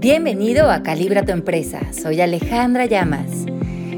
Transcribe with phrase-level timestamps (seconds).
[0.00, 1.92] Bienvenido a Calibra tu empresa.
[1.92, 3.44] Soy Alejandra Llamas.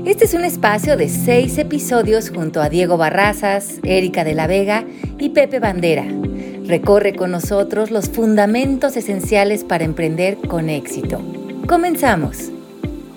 [0.04, 4.84] Este es un espacio de seis episodios junto a Diego Barrazas, Erika de la Vega
[5.20, 6.04] y Pepe Bandera.
[6.66, 11.22] Recorre con nosotros los fundamentos esenciales para emprender con éxito.
[11.68, 12.50] Comenzamos.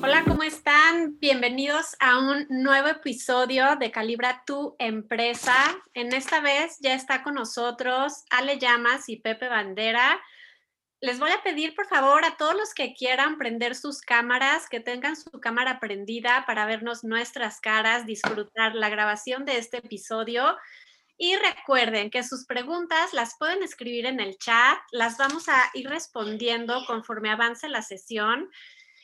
[0.04, 1.18] Hola, ¿cómo están?
[1.20, 5.56] Bienvenidos a un nuevo episodio de Calibra tu empresa.
[5.96, 10.20] En esta vez ya está con nosotros Ale Llamas y Pepe Bandera
[11.06, 14.80] les voy a pedir, por favor, a todos los que quieran prender sus cámaras, que
[14.80, 20.58] tengan su cámara prendida para vernos nuestras caras, disfrutar la grabación de este episodio.
[21.16, 25.88] Y recuerden que sus preguntas las pueden escribir en el chat, las vamos a ir
[25.88, 28.50] respondiendo conforme avance la sesión.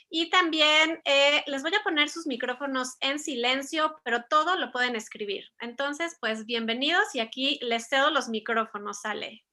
[0.10, 4.96] Y también eh, les voy a poner sus micrófonos en silencio, pero todo lo pueden
[4.96, 5.46] escribir.
[5.60, 9.46] Entonces, pues bienvenidos y aquí les cedo los micrófonos, Ale.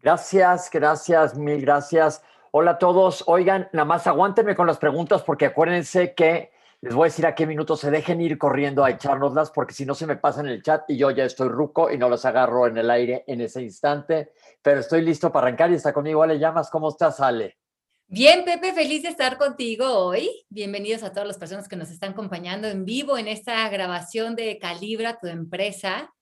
[0.00, 2.22] Gracias, gracias, mil gracias.
[2.52, 3.24] Hola a todos.
[3.26, 7.34] Oigan, nada más aguántenme con las preguntas porque acuérdense que les voy a decir a
[7.34, 10.46] qué minuto se dejen ir corriendo a echárnoslas porque si no se me pasa en
[10.46, 13.40] el chat y yo ya estoy ruco y no las agarro en el aire en
[13.40, 14.32] ese instante.
[14.62, 16.70] Pero estoy listo para arrancar y está conmigo Ale Llamas.
[16.70, 17.58] ¿Cómo estás, Ale?
[18.06, 20.30] Bien, Pepe, feliz de estar contigo hoy.
[20.48, 24.58] Bienvenidos a todas las personas que nos están acompañando en vivo en esta grabación de
[24.58, 26.14] Calibra tu empresa.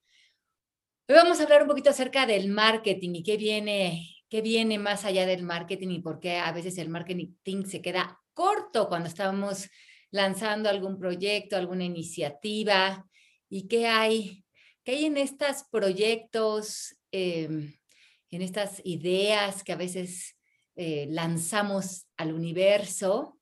[1.09, 5.05] Hoy vamos a hablar un poquito acerca del marketing y qué viene, qué viene más
[5.05, 9.69] allá del marketing y por qué a veces el marketing se queda corto cuando estamos
[10.11, 13.07] lanzando algún proyecto, alguna iniciativa.
[13.49, 14.45] Y qué hay,
[14.83, 17.73] qué hay en estos proyectos, em,
[18.33, 20.37] en estas ideas que a veces
[20.75, 23.39] eh, lanzamos al universo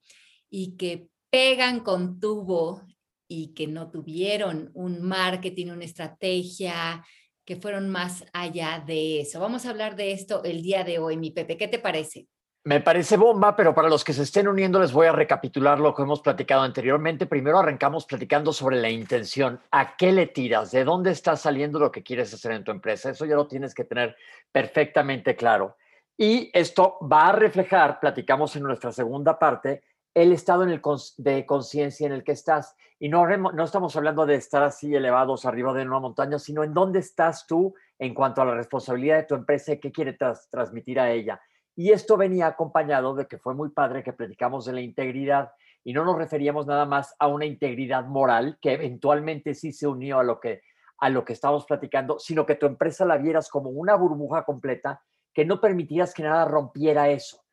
[0.51, 2.83] y que pegan con tubo
[3.27, 7.03] y que no tuvieron un marketing, una estrategia,
[7.45, 9.41] que fueron más allá de eso.
[9.41, 11.57] Vamos a hablar de esto el día de hoy, mi Pepe.
[11.57, 12.27] ¿Qué te parece?
[12.67, 15.95] Me parece bomba, pero para los que se estén uniendo les voy a recapitular lo
[15.95, 17.27] que hemos platicado anteriormente.
[17.27, 19.61] Primero arrancamos platicando sobre la intención.
[19.71, 20.71] ¿A qué le tiras?
[20.71, 23.11] ¿De dónde está saliendo lo que quieres hacer en tu empresa?
[23.11, 24.17] Eso ya lo tienes que tener
[24.51, 25.77] perfectamente claro.
[26.17, 29.83] Y esto va a reflejar, platicamos en nuestra segunda parte,
[30.15, 30.81] el estado en el
[31.19, 32.77] de conciencia en el que estás.
[33.01, 36.73] Y no, no estamos hablando de estar así elevados arriba de una montaña, sino en
[36.73, 40.17] dónde estás tú en cuanto a la responsabilidad de tu empresa y qué quiere
[40.51, 41.41] transmitir a ella.
[41.77, 45.51] Y esto venía acompañado de que fue muy padre que platicamos de la integridad
[45.83, 50.21] y no nos referíamos nada más a una integridad moral que eventualmente sí se unió
[50.21, 50.63] a lo que
[51.01, 55.03] a lo que estamos platicando, sino que tu empresa la vieras como una burbuja completa
[55.35, 57.44] que no permitieras que nada rompiera eso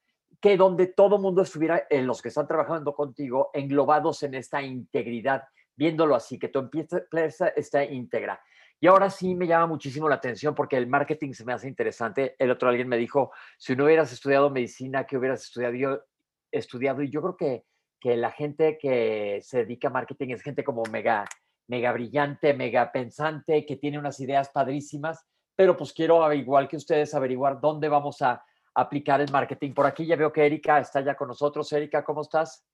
[0.41, 5.43] que donde todo mundo estuviera, en los que están trabajando contigo, englobados en esta integridad,
[5.75, 8.41] viéndolo así, que tu empresa está íntegra.
[8.79, 12.35] Y ahora sí me llama muchísimo la atención porque el marketing se me hace interesante.
[12.39, 16.03] El otro alguien me dijo, si no hubieras estudiado medicina, ¿qué hubieras estudiado?
[16.51, 17.03] estudiado?
[17.03, 17.65] Y yo creo que,
[17.99, 21.25] que la gente que se dedica a marketing es gente como mega,
[21.67, 25.23] mega brillante, mega pensante, que tiene unas ideas padrísimas,
[25.55, 28.43] pero pues quiero, igual que ustedes, averiguar dónde vamos a
[28.73, 29.73] aplicar el marketing.
[29.73, 31.71] Por aquí ya veo que Erika está ya con nosotros.
[31.73, 32.65] Erika, ¿cómo estás?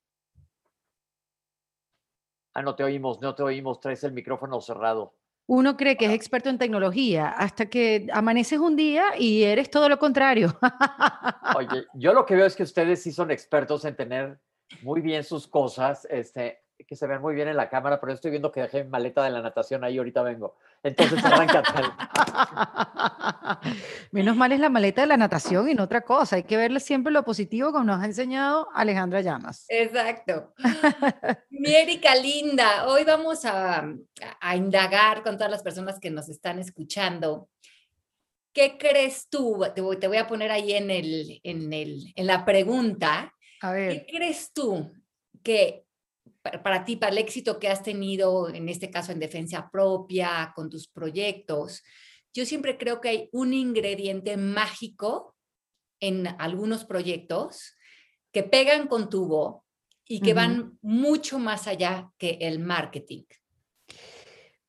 [2.53, 5.13] Ah, no te oímos, no te oímos, traes el micrófono cerrado.
[5.45, 9.87] Uno cree que es experto en tecnología hasta que amaneces un día y eres todo
[9.87, 10.53] lo contrario.
[11.55, 14.39] Oye, yo lo que veo es que ustedes sí son expertos en tener
[14.81, 18.31] muy bien sus cosas, este, que se ven muy bien en la cámara, pero estoy
[18.31, 20.57] viendo que dejé mi maleta de la natación ahí, ahorita vengo.
[20.87, 21.63] Entonces arranca.
[24.11, 26.37] Menos mal es la maleta de la natación y no otra cosa.
[26.37, 29.65] Hay que verle siempre lo positivo como nos ha enseñado Alejandra Llamas.
[29.69, 30.53] Exacto.
[31.49, 33.87] Mi Erika linda, hoy vamos a,
[34.39, 37.49] a indagar con todas las personas que nos están escuchando.
[38.53, 39.63] ¿Qué crees tú?
[39.75, 43.33] Te voy, te voy a poner ahí en, el, en, el, en la pregunta.
[43.61, 44.05] A ver.
[44.05, 44.91] ¿Qué crees tú
[45.43, 45.86] que
[46.63, 50.69] para ti, para el éxito que has tenido, en este caso en defensa propia, con
[50.69, 51.83] tus proyectos,
[52.33, 55.35] yo siempre creo que hay un ingrediente mágico
[55.99, 57.75] en algunos proyectos
[58.31, 59.65] que pegan con tubo
[60.07, 63.23] y que van mucho más allá que el marketing.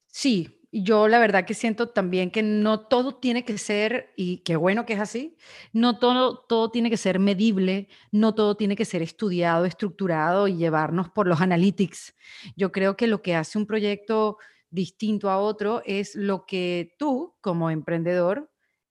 [0.06, 4.56] Sí, yo la verdad que siento también que no todo tiene que ser, y qué
[4.56, 5.36] bueno que es así,
[5.72, 10.56] no todo, todo tiene que ser medible, no todo tiene que ser estudiado, estructurado y
[10.56, 12.14] llevarnos por los analytics.
[12.56, 14.38] Yo creo que lo que hace un proyecto
[14.70, 18.50] distinto a otro es lo que tú como emprendedor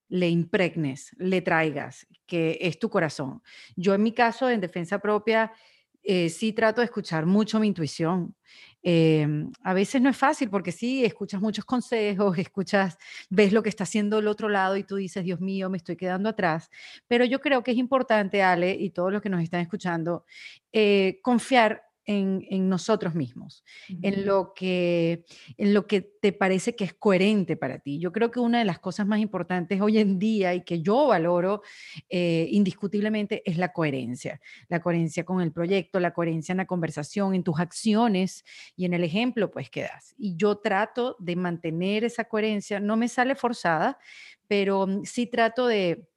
[0.09, 3.41] le impregnes, le traigas, que es tu corazón.
[3.75, 5.51] Yo en mi caso, en defensa propia,
[6.09, 8.33] eh, sí trato de escuchar mucho mi intuición.
[8.81, 12.98] Em, a veces no es fácil porque sí, escuchas muchos consejos, escuchas,
[13.30, 15.98] ves lo que está haciendo el otro lado y tú dices, Dios mío, me estoy
[15.98, 16.69] quedando atrás.
[17.07, 20.25] Pero yo creo que es importante, Ale, y todos los que nos están escuchando,
[20.71, 23.63] eh, confiar en, nosotros mismos,
[24.01, 25.25] en, lo que,
[25.57, 28.00] en lo que te parece que es coherente para ti.
[28.00, 31.07] Yo creo que una de las cosas más importantes hoy en día y que yo
[31.07, 31.62] valoro
[32.09, 34.39] eh, indiscutiblemente es la coherencia.
[34.69, 38.45] La coherencia con el proyecto, la coherencia en la conversación, en tus acciones
[38.77, 40.15] y en el ejemplo pues que das.
[40.18, 44.00] Y yo trato de mantener esa coherencia, no me sale forzada,
[44.48, 46.07] pero mm, sí trato de,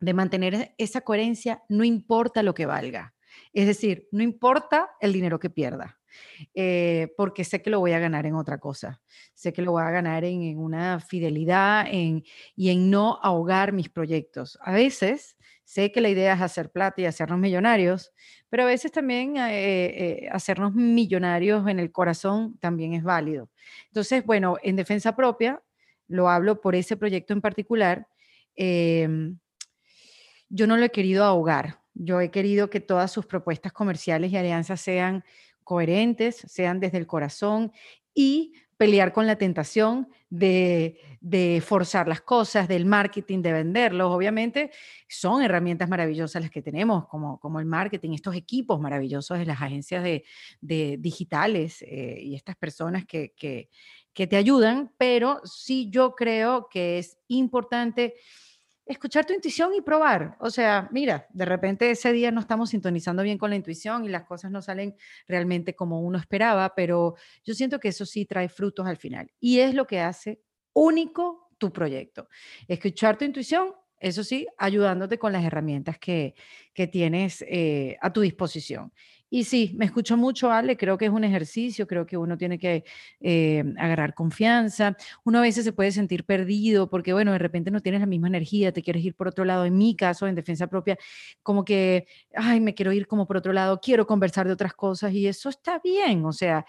[0.00, 3.14] de mantener esa coherencia, no importa lo que valga.
[3.52, 5.98] Es decir, no importa el dinero que pierda,
[6.54, 9.00] eh, porque sé que lo voy a ganar en otra cosa.
[9.34, 12.24] Sé que lo voy a ganar en, una fidelidad en,
[12.56, 14.58] y en no ahogar mis proyectos.
[14.62, 18.12] A veces sé que la idea es hacer plata y hacernos millonarios,
[18.48, 23.50] pero a veces también eh, eh, hacernos millonarios en el corazón también es válido.
[23.88, 25.62] Entonces, bueno, en defensa propia,
[26.06, 28.08] lo hablo por ese proyecto en particular,
[28.56, 29.38] em,
[30.48, 34.36] yo no lo he querido ahogar yo he querido que todas sus propuestas comerciales y
[34.36, 35.24] alianzas sean
[35.64, 37.72] coherentes, sean desde el corazón
[38.14, 40.96] y pelear con la tentación de,
[41.66, 44.10] forzar las cosas, del marketing, de venderlos.
[44.12, 44.70] Obviamente
[45.08, 50.04] son herramientas maravillosas las que tenemos, como, el marketing, estos equipos maravillosos de las agencias
[50.04, 53.68] de, digitales eh, y estas personas que
[54.14, 58.14] te ayudan, pero sí yo creo que es importante
[58.88, 60.36] escuchar tu intuición y probar.
[60.40, 64.08] O sea, mira, de repente ese día no estamos sintonizando bien con la intuición y
[64.08, 64.96] las cosas no salen
[65.26, 67.14] realmente como uno esperaba, pero
[67.44, 69.30] yo siento que eso sí trae frutos al final.
[69.38, 70.40] Y es lo que hace
[70.72, 72.28] único tu proyecto.
[72.66, 76.34] Escuchar tu intuición, eso sí, ayudándote con las herramientas que,
[76.72, 78.92] que tienes eh, a tu disposición.
[79.30, 82.58] Y sí, me escucho mucho, Ale, creo que es un ejercicio, creo que uno tiene
[82.58, 82.84] que
[83.20, 84.96] eh, agarrar confianza.
[85.24, 88.28] Uno a veces se puede sentir perdido porque, bueno, de repente no tienes la misma
[88.28, 89.66] energía, te quieres ir por otro lado.
[89.66, 90.96] En mi caso, en defensa propia,
[91.42, 95.12] como que, ay, me quiero ir como por otro lado, quiero conversar de otras cosas
[95.12, 96.64] y eso está bien, o sea,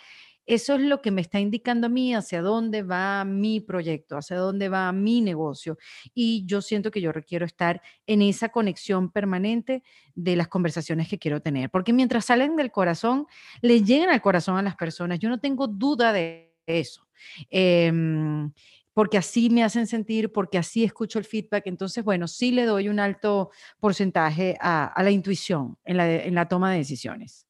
[0.49, 4.35] eso es lo que me está indicando a mí hacia dónde va mi proyecto, hacia
[4.37, 5.77] dónde va mi negocio.
[6.15, 9.83] Y yo siento que yo requiero estar en esa conexión permanente
[10.15, 13.27] de las conversaciones que quiero tener, porque mientras salen del corazón,
[13.61, 15.19] le llegan al corazón a las personas.
[15.19, 17.07] Yo no tengo duda de eso.
[17.51, 18.51] Em,
[18.93, 21.67] porque así me hacen sentir, porque así escucho el feedback.
[21.67, 26.47] Entonces, bueno, sí le doy un alto porcentaje a, la intuición en la, en la,
[26.47, 27.45] toma de decisiones.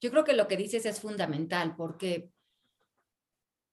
[0.00, 2.30] Yo creo que lo que dices es fundamental porque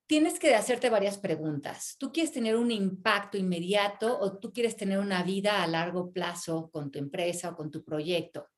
[0.08, 1.96] tienes que hacerte varias preguntas.
[1.98, 6.70] ¿Tú quieres tener un impacto inmediato o tú quieres tener una vida a largo plazo
[6.72, 8.50] con tu empresa o con tu proyecto?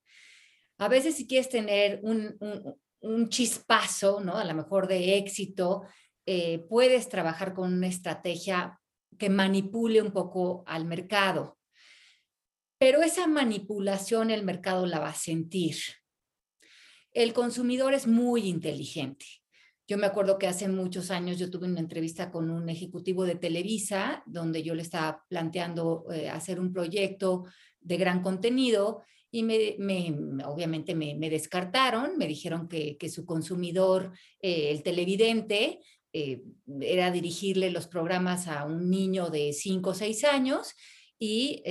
[0.77, 2.38] A veces si quieres tener un,
[3.29, 4.35] chispazo, ¿no?
[4.35, 5.83] A lo mejor de éxito,
[6.25, 8.79] eh, puedes trabajar con una estrategia
[9.17, 11.57] que manipule un poco al mercado.
[12.79, 15.77] Pero esa manipulación el mercado la va a sentir
[17.15, 19.25] el consumidor es muy inteligente.
[19.88, 23.35] Yo me acuerdo que hace muchos años yo tuve una entrevista con un ejecutivo de
[23.35, 27.45] Televisa, donde yo le estaba planteando eh, hacer un proyecto
[27.79, 29.77] de gran contenido y me,
[30.45, 35.79] obviamente me, descartaron, me dijeron que, su consumidor, eh, el televidente,
[36.12, 36.41] eh,
[36.81, 40.73] era dirigirle los programas a un niño de 5 o 6 años
[41.17, 41.63] y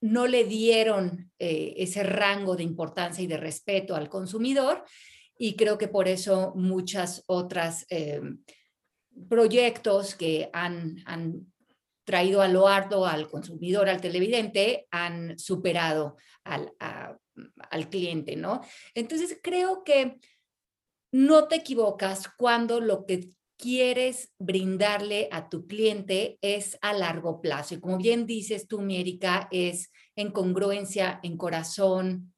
[0.00, 4.84] no le dieron eh, ese rango de importancia y de respeto al consumidor
[5.36, 8.20] y creo que por eso muchas otras eh,
[9.28, 11.02] proyectos que han,
[12.04, 18.62] traído a lo harto al consumidor, al televidente, han superado al, al cliente, ¿no?
[18.94, 20.18] Entonces creo que
[21.12, 23.28] no te equivocas cuando lo que
[23.60, 27.74] quieres brindarle a tu cliente es a largo plazo.
[27.74, 32.32] Y como bien dices tú, Miérica, es en congruencia, en corazón,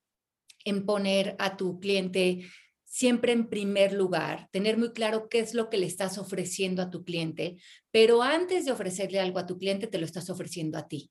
[0.65, 2.45] en poner a tu cliente
[2.85, 6.91] siempre en primer lugar, tener muy claro qué es lo que le estás ofreciendo a
[6.91, 7.57] tu cliente,
[7.91, 11.11] pero antes de ofrecerle algo a tu cliente, te lo estás ofreciendo a ti.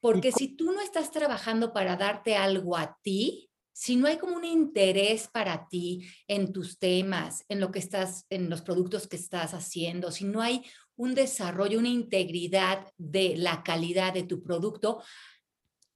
[0.00, 3.49] Porque si tú no estás trabajando para darte algo a ti,
[3.80, 8.26] si no hay como un interés para ti en tus temas, en lo que estás,
[8.28, 10.62] en los productos que estás haciendo, si no hay
[10.96, 15.02] un desarrollo, una integridad de la calidad de tu producto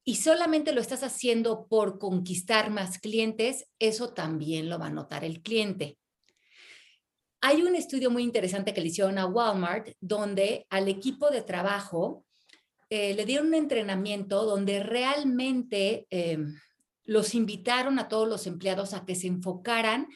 [0.02, 5.22] y solamente lo estás haciendo por conquistar más clientes, eso también lo va a notar
[5.22, 5.98] el cliente.
[7.42, 12.24] Hay un estudio muy interesante que le hicieron a Walmart donde al equipo de trabajo
[12.88, 16.56] eh, le dieron un entrenamiento donde realmente em,
[17.04, 20.08] los invitaron a todos los empleados a que se enfocaran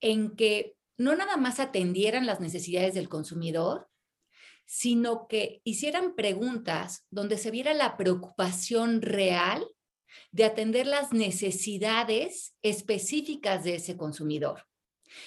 [0.00, 3.88] en que no nada más atendieran las necesidades del consumidor,
[4.66, 9.66] sino que hicieran preguntas donde se viera la preocupación real
[10.30, 14.66] de atender las necesidades específicas de ese consumidor.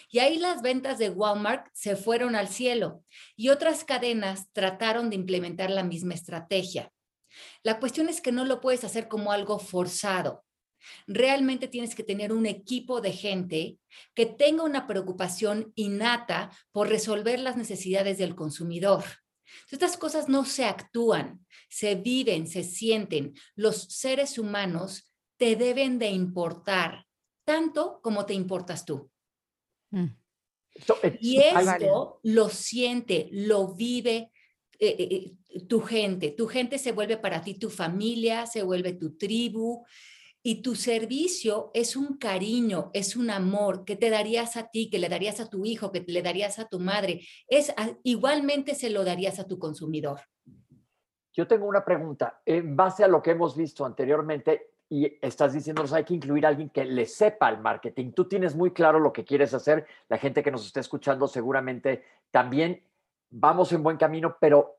[0.10, 3.04] Y ahí las ventas de Walmart se fueron al cielo
[3.36, 6.92] y otras cadenas trataron de implementar la misma estrategia.
[7.64, 10.44] La cuestión es que no lo puedes hacer como algo forzado.
[11.08, 13.78] Realmente tienes que tener un equipo de gente
[14.14, 19.04] que tenga una preocupación innata por resolver las necesidades del consumidor.
[19.72, 23.34] Estas cosas no se actúan, se viven, se sienten.
[23.56, 27.06] Los seres humanos te deben de importar
[27.46, 29.10] tanto como te importas tú.
[29.90, 30.08] Mm.
[31.22, 34.32] y esto lo siente, lo vive
[34.80, 36.32] eh, eh, eh, tu gente.
[36.32, 39.86] Tu gente se vuelve para ti tu familia, se vuelve tu tribu.
[40.44, 45.00] Y tu servicio es un cariño, es un amor que te darías a ti, que
[45.00, 47.22] le darías a tu hijo, que le darías a tu madre.
[47.48, 50.22] Es igualmente se lo darías a tu consumidor.
[51.34, 52.42] Yo tengo una pregunta.
[52.46, 56.50] En base a lo que hemos visto anteriormente, y estás diciéndonos hay que incluir a
[56.50, 58.12] alguien que le sepa el marketing.
[58.12, 59.86] Tú tienes muy claro lo que quieres hacer.
[60.08, 62.84] La gente que nos está escuchando seguramente también
[63.30, 64.78] vamos en buen camino, pero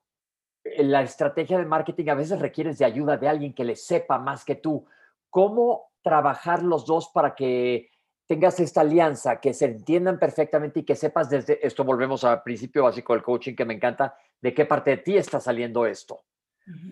[0.65, 4.19] eh, la estrategia de marketing a veces requieres de ayuda de alguien que le sepa
[4.19, 4.87] más que tú.
[5.31, 7.91] ¿Cómo trabajar los dos para que
[8.27, 12.85] tengas esta alianza, que se entiendan perfectamente y que sepas desde esto, volvemos al principio
[12.85, 16.25] básico del coaching que me encanta, de qué parte de ti está saliendo esto?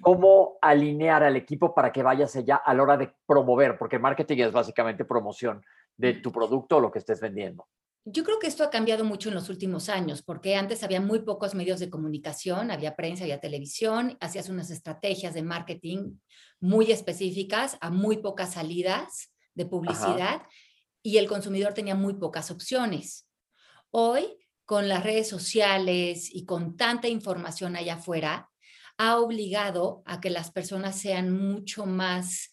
[0.01, 4.39] cómo alinear al equipo para que vayas allá a la hora de promover, porque marketing
[4.39, 5.63] es básicamente promoción
[5.97, 7.67] de tu producto o lo que estés vendiendo.
[8.09, 11.23] Yo creo que esto ha cambiado mucho en los últimos años, porque antes había muy
[11.23, 16.21] pocos medios de comunicación, había prensa, había televisión, hacías unas estrategias de marketing
[16.61, 20.43] muy específicas a muy pocas salidas de publicidad
[21.03, 23.29] y el consumidor tenía muy pocas opciones.
[23.91, 28.51] Hoy, con las redes sociales y con tanta información allá afuera,
[28.99, 32.53] ha obligado a que las personas sean mucho más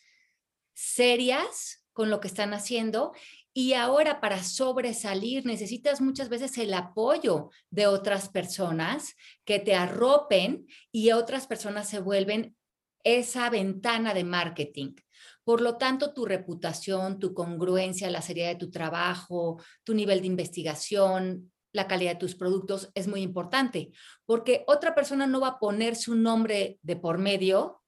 [0.74, 3.14] serias con lo que están haciendo
[3.54, 10.66] y ahora para sobresalir necesitas muchas veces el apoyo de otras personas que te arropen
[10.92, 12.56] y otras personas se vuelven
[13.04, 14.96] esa ventana de marketing.
[15.44, 20.28] Por lo tanto, tu reputación, tu congruencia, la seriedad de tu trabajo, tu nivel de
[20.28, 23.92] investigación, la calidad de tus productos es muy importante,
[24.26, 27.83] porque otra persona no va a poner su nombre de por medio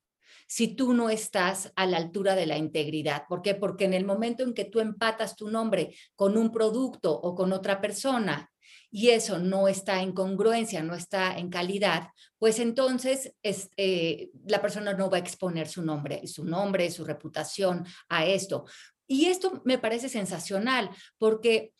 [0.47, 3.23] si tú no estás a la altura de la integridad.
[3.27, 3.55] ¿Por qué?
[3.55, 7.53] Porque en el momento en que tú empatas tu nombre con un producto o con
[7.53, 8.51] otra persona
[8.91, 12.09] y eso no está en congruencia, no está en calidad,
[12.39, 17.85] pues entonces este, la persona no va a exponer su nombre, su nombre, su reputación
[18.07, 18.65] a esto.
[19.07, 21.73] Y esto me parece sensacional porque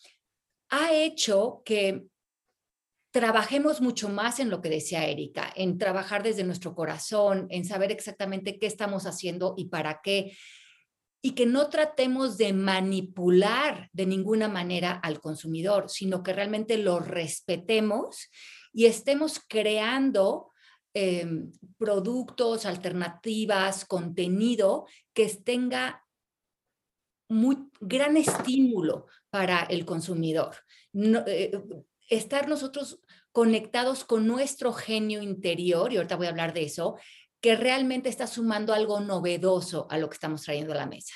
[0.69, 2.05] ha hecho que
[3.15, 7.89] trabajemos mucho más en lo que decía Erika, en trabajar desde nuestro corazón, en saber
[7.89, 10.38] exactamente qué estamos haciendo y para qué,
[11.22, 17.00] y que no tratemos de manipular de ninguna manera al consumidor, sino que realmente lo
[17.00, 18.29] respetemos
[18.74, 20.51] y estemos creando
[20.93, 26.03] em, productos, alternativas, contenido que tenga
[27.29, 30.53] muy gran estímulo para el consumidor.
[30.93, 31.53] Eh,
[32.10, 33.00] estar nosotros
[33.32, 36.98] conectados con nuestro genio interior, y ahorita voy a hablar de eso,
[37.42, 41.14] que realmente está sumando algo novedoso a lo que estamos trayendo a la mesa.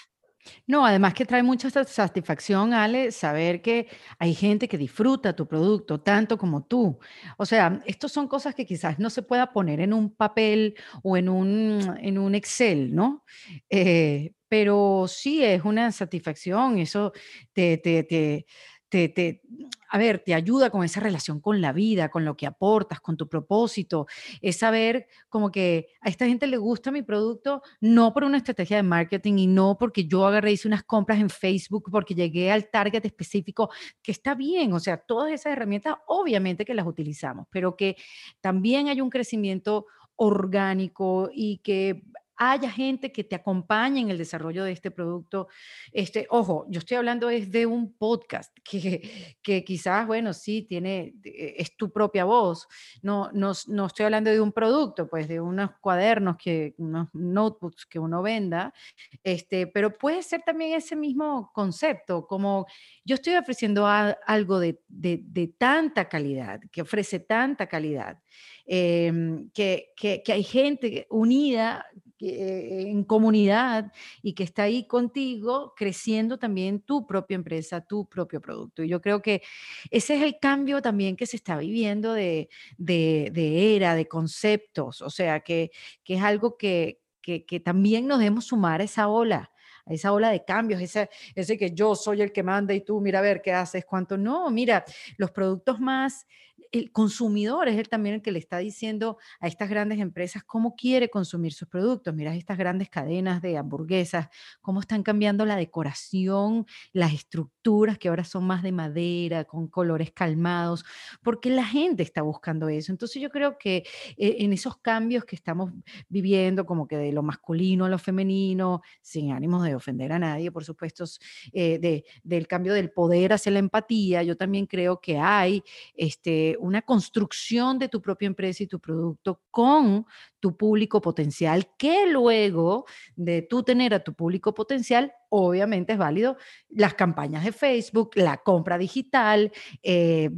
[0.68, 6.00] No, además que trae mucha satisfacción, Ale, saber que hay gente que disfruta tu producto
[6.02, 7.00] tanto como tú.
[7.38, 11.18] O sea, estos son cosas que quizás no se pueda poner en un papel o
[11.18, 13.24] en un, en un Excel, ¿no?
[13.70, 17.14] Eh, pero sí es una satisfacción, eso
[17.54, 18.46] te, te, te,
[18.90, 19.42] te,
[19.90, 23.18] a ver, te ayuda con esa relación con la vida, con lo que aportas, con
[23.18, 24.08] tu propósito,
[24.42, 28.78] es saber como que a esta gente le gusta mi producto, no por una estrategia
[28.78, 32.70] de marketing y no porque yo agarré, hice unas compras en Facebook, porque llegué al
[32.70, 33.70] target específico,
[34.02, 37.96] que está bien, o sea, todas esas herramientas obviamente que las utilizamos, pero que
[38.42, 42.04] también hay un crecimiento orgánico y que
[42.40, 45.50] haya gente que te acompañe en el desarrollo de este producto.
[45.92, 51.16] Este, ojo, yo estoy hablando es de un podcast que, que quizás, bueno, sí, tiene,
[51.26, 52.68] eh, es tu propia voz.
[53.02, 57.86] No, no, no estoy hablando de un producto, pues de unos cuadernos, que, unos notebooks
[57.86, 58.74] que uno venda,
[59.22, 62.68] este, pero puede ser también ese mismo concepto, como
[63.04, 68.18] yo estoy ofreciendo algo de, de, de, tanta calidad, que ofrece tanta calidad,
[68.66, 75.74] em, que, que, que, hay gente unida eh, en comunidad y que está ahí contigo
[75.76, 78.84] creciendo también tu propia empresa, tu propio producto.
[78.84, 79.42] Y yo creo que
[79.90, 85.02] ese es el cambio también que se está viviendo de, de, de era, de conceptos,
[85.02, 85.72] o sea, que,
[86.04, 89.52] que es algo que, que, que también nos debemos sumar a esa ola
[89.86, 93.02] a esa ola de cambios, ese, ese que yo soy el que manda y tú
[93.02, 94.18] mira a ver qué haces, cuánto.
[94.18, 94.86] No, mira,
[95.18, 96.28] los productos más
[96.72, 100.76] el consumidor es él también el que le está diciendo a estas grandes empresas cómo
[100.76, 102.14] quiere consumir sus productos.
[102.14, 104.30] Mira estas grandes cadenas de hamburguesas,
[104.62, 110.12] cómo están cambiando la decoración, las estructuras que ahora son más de madera, con colores
[110.12, 110.86] calmados,
[111.24, 112.92] porque la gente está buscando eso.
[112.92, 113.84] Entonces yo creo que
[114.18, 115.72] eh, en esos cambios que estamos
[116.08, 120.52] viviendo, como que de lo masculino a lo femenino, sin ánimos de ofender a nadie,
[120.52, 121.06] por supuesto,
[121.52, 125.64] eh, de, del cambio del poder hacia la empatía, yo también creo que hay
[125.96, 130.06] este, una construcción de tu propia empresa y tu producto con
[130.40, 132.86] tu público potencial, que luego
[133.16, 136.38] de tú tener a tu público potencial, obviamente es válido
[136.70, 139.52] las campañas de Facebook, la compra digital,
[139.84, 140.30] eh,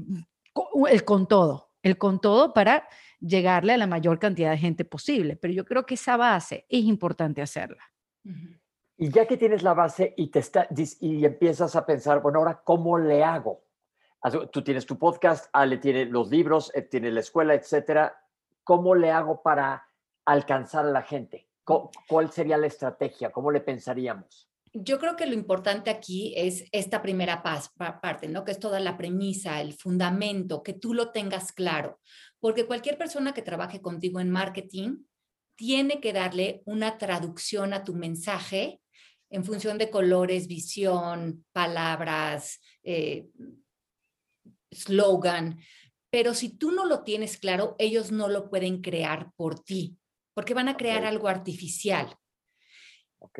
[0.89, 2.87] el con todo, el con todo para
[3.19, 5.35] llegarle a la mayor cantidad de gente posible.
[5.35, 7.83] Pero yo creo que esa base es importante hacerla.
[8.97, 10.67] Y ya que tienes la base y, te está,
[10.99, 13.63] y empiezas a pensar, bueno, ahora, ¿cómo le hago?
[14.51, 18.23] Tú tienes tu podcast, Ale tiene los libros, eh, tiene la escuela, etcétera.
[18.63, 19.87] ¿Cómo le hago para
[20.25, 21.47] alcanzar a la gente?
[21.63, 23.31] ¿Cuál sería la estrategia?
[23.31, 24.47] ¿Cómo le pensaríamos?
[24.73, 28.45] Yo creo que lo importante aquí es esta primera parte, ¿no?
[28.45, 31.99] Que es toda la premisa, el fundamento, que tú lo tengas claro.
[32.39, 35.03] Porque cualquier persona que trabaje contigo en marketing
[35.55, 38.81] tiene que darle una traducción a tu mensaje
[39.29, 43.29] en función de colores, visión, palabras, eh,
[44.71, 45.59] slogan,
[46.09, 49.97] pero si tú no lo tienes claro, ellos no lo pueden crear por ti,
[50.33, 52.15] porque van a crear algo artificial.
[53.19, 53.39] Ok.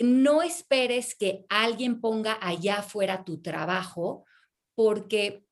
[0.00, 4.24] No esperes que alguien ponga allá afuera tu trabajo,
[4.74, 5.44] porque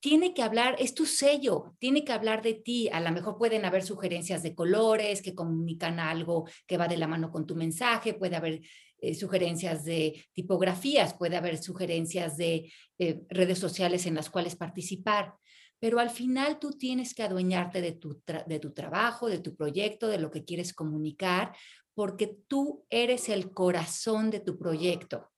[0.00, 2.88] tiene que hablar, es tu sello, tiene que hablar de ti.
[2.88, 7.06] A lo mejor pueden haber sugerencias de colores que comunican algo que va de la
[7.06, 8.62] mano con tu mensaje, puede haber
[9.00, 15.34] eh, sugerencias de tipografías, puede haber sugerencias de eh, redes sociales en las cuales participar,
[15.78, 20.08] pero al final tú tienes que adueñarte de tu, de tu trabajo, de tu proyecto,
[20.08, 21.56] de lo que quieres comunicar,
[21.94, 25.30] porque tú eres el corazón de tu proyecto.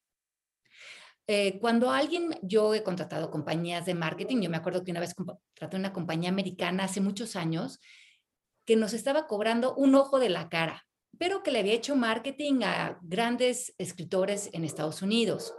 [1.29, 5.15] Eh, cuando alguien, yo he contratado compañías de marketing, yo me acuerdo que una vez
[5.15, 7.79] contraté una compañía americana hace muchos años
[8.67, 10.85] que nos estaba cobrando un ojo de la cara
[11.19, 15.55] pero que le había hecho marketing a grandes escritores en Estados Unidos.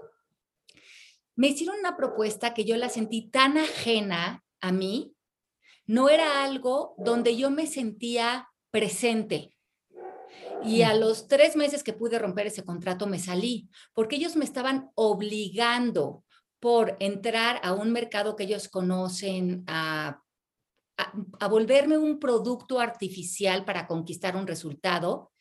[1.36, 5.16] Me hicieron una propuesta que yo la sentí tan ajena a mí,
[5.86, 9.58] no era algo donde yo me sentía presente.
[10.64, 14.46] Y a los tres meses que pude romper ese contrato me salí, porque ellos me
[14.46, 16.24] estaban obligando
[16.60, 20.22] por entrar a un mercado que ellos conocen, a,
[20.98, 25.33] a volverme un producto artificial para conquistar un resultado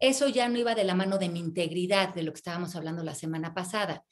[0.00, 3.04] eso ya no iba de la mano de mi integridad, de lo que estábamos hablando
[3.04, 4.04] la semana pasada.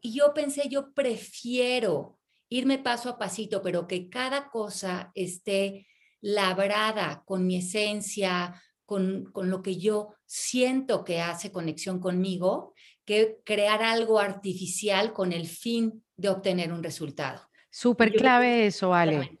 [0.00, 5.86] Y yo pensé, yo prefiero irme paso a pasito, pero que cada cosa esté
[6.20, 13.38] labrada con mi esencia, con, con, lo que yo siento que hace conexión conmigo, que
[13.44, 17.48] crear algo artificial con el fin de obtener un resultado.
[17.70, 19.40] Súper clave eso, Ale.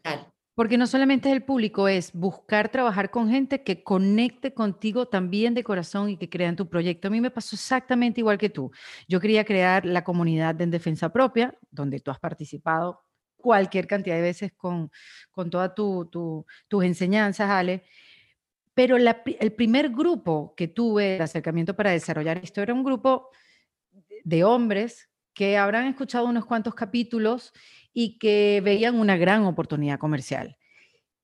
[0.54, 5.54] Porque no solamente es el público, es buscar trabajar con gente que conecte contigo también
[5.54, 7.08] de corazón y que crean tu proyecto.
[7.08, 8.70] A mí me pasó exactamente igual que tú.
[9.08, 13.02] Yo quería crear la comunidad de en defensa propia, donde tú has participado
[13.36, 14.90] cualquier cantidad de veces con,
[15.30, 16.08] con todas tu,
[16.68, 17.84] tus enseñanzas, Ale.
[18.74, 23.30] Pero el primer grupo que tuve de acercamiento para desarrollar esto era un grupo
[24.24, 27.52] de hombres que habrán escuchado unos cuantos capítulos
[27.92, 30.56] y que veían una gran oportunidad comercial.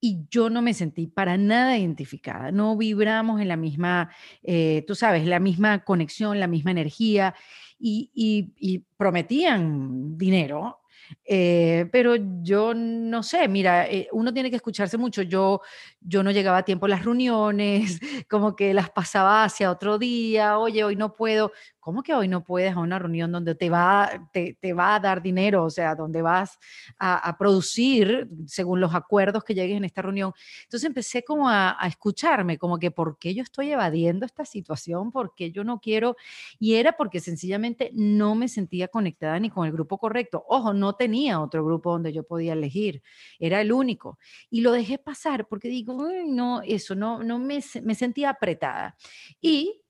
[0.01, 4.11] Y yo no me sentí para nada identificada, no vibramos en la misma,
[4.43, 7.35] eh, tú sabes, la misma conexión, la misma energía
[7.79, 10.77] y, prometían dinero,
[11.25, 15.23] Eh, pero yo no sé, mira, eh, uno tiene que escucharse mucho.
[15.23, 15.61] Yo,
[16.01, 20.59] yo no llegaba a tiempo a las reuniones, como que las pasaba hacia otro día,
[20.59, 21.51] oye, hoy no puedo.
[21.89, 24.99] ¿Cómo que hoy no puedes a una reunión donde te va, te, te va a
[24.99, 25.63] dar dinero?
[25.63, 26.59] O sea, donde vas
[26.99, 30.31] a, producir según los acuerdos que llegues en esta reunión.
[30.65, 35.11] Entonces empecé como a, a escucharme, como que por qué yo estoy evadiendo esta situación,
[35.11, 36.15] por qué yo no quiero.
[36.59, 40.45] Y era porque sencillamente no me sentía conectada ni con el grupo correcto.
[40.47, 43.01] Ojo, no tenía otro grupo donde yo podía elegir,
[43.39, 44.19] era el único.
[44.51, 48.95] Y lo dejé pasar porque digo, no, eso, no, no me, me sentía apretada.
[49.41, 49.81] Y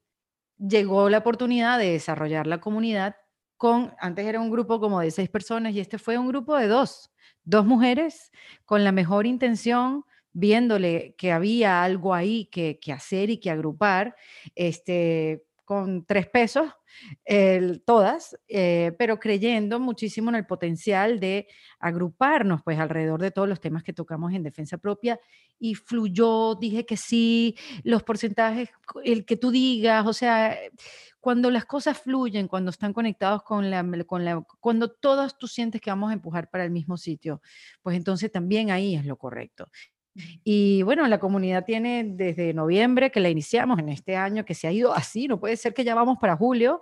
[0.60, 3.16] llegó la oportunidad de desarrollar la comunidad
[3.58, 6.68] con, antes era un grupo como de seis personas y este fue un grupo de
[6.68, 7.12] dos,
[7.44, 8.32] dos mujeres
[8.66, 14.16] con la mejor intención, viéndole que había algo ahí que, que hacer y que agrupar,
[14.56, 16.68] este, con tres pesos,
[17.86, 23.62] todas, eh, pero creyendo muchísimo en el potencial de agruparnos pues alrededor de todos los
[23.62, 25.20] temas que tocamos en defensa propia
[25.60, 28.70] y fluyó, dije que sí, los porcentajes,
[29.04, 30.58] el que tú digas, o sea,
[31.20, 35.82] cuando las cosas fluyen, cuando están conectados con la, con la, cuando todos tú sientes
[35.82, 37.44] que vamos a empujar para el mismo sitio,
[37.84, 39.68] pues entonces también ahí es lo correcto.
[40.44, 44.68] Y bueno, la comunidad tiene desde noviembre que la iniciamos en este año, que se
[44.68, 46.82] ha ido así, no puede ser que ya vamos para julio,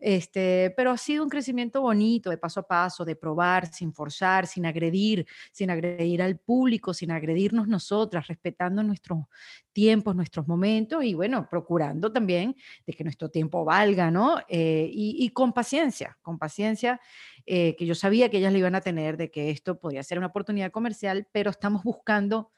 [0.00, 4.46] este, pero ha sido un crecimiento bonito, de paso a paso, de probar, sin forzar,
[4.46, 9.24] sin agredir, sin agredir al público, sin agredirnos nosotras, respetando nuestros
[9.72, 12.54] tiempos, nuestros momentos y bueno, procurando también
[12.86, 14.38] de que nuestro tiempo valga, ¿no?
[14.48, 17.00] Eh, y, y, con paciencia, con paciencia,
[17.44, 20.18] eh, que yo sabía que ellas lo iban a tener, de que esto podía ser
[20.18, 22.52] una oportunidad comercial, pero estamos buscando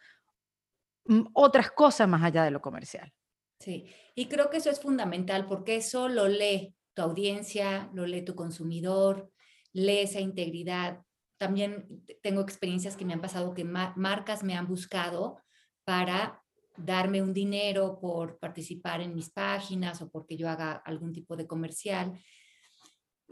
[1.34, 3.12] otras cosas más allá de lo comercial.
[3.58, 8.22] Sí, y creo que eso es fundamental porque eso lo lee tu audiencia, lo lee
[8.24, 9.30] tu consumidor,
[9.72, 11.02] lee esa integridad.
[11.38, 15.38] También tengo experiencias que me han pasado que marcas me han buscado
[15.84, 16.42] para
[16.76, 21.46] darme un dinero por participar en mis páginas o porque yo haga algún tipo de
[21.46, 22.18] comercial.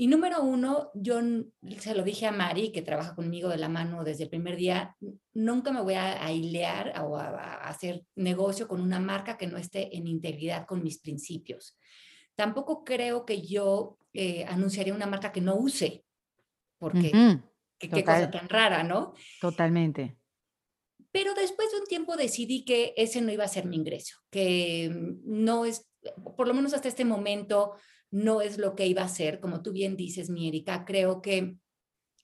[0.01, 1.21] Y número uno, yo
[1.81, 4.97] se lo dije a Mari, que trabaja conmigo de la mano desde el primer día,
[5.35, 9.59] nunca me voy a ailear o a, a hacer negocio con una marca que no
[9.59, 11.77] esté en integridad con mis principios.
[12.37, 16.05] Tampoco creo que yo eh, anunciaría una marca que no use,
[16.79, 17.43] porque uh -huh.
[17.77, 19.15] qué, qué cosa tan rara, ¿no?
[19.41, 20.17] Totalmente.
[21.11, 24.93] Pero después de un tiempo decidí que ese no iba a ser mi ingreso, que
[25.25, 25.91] no es,
[26.37, 27.75] por lo menos hasta este momento,
[28.11, 29.41] no es lo que iba a ser.
[29.41, 31.57] Como tú bien dices, mi Erika, creo que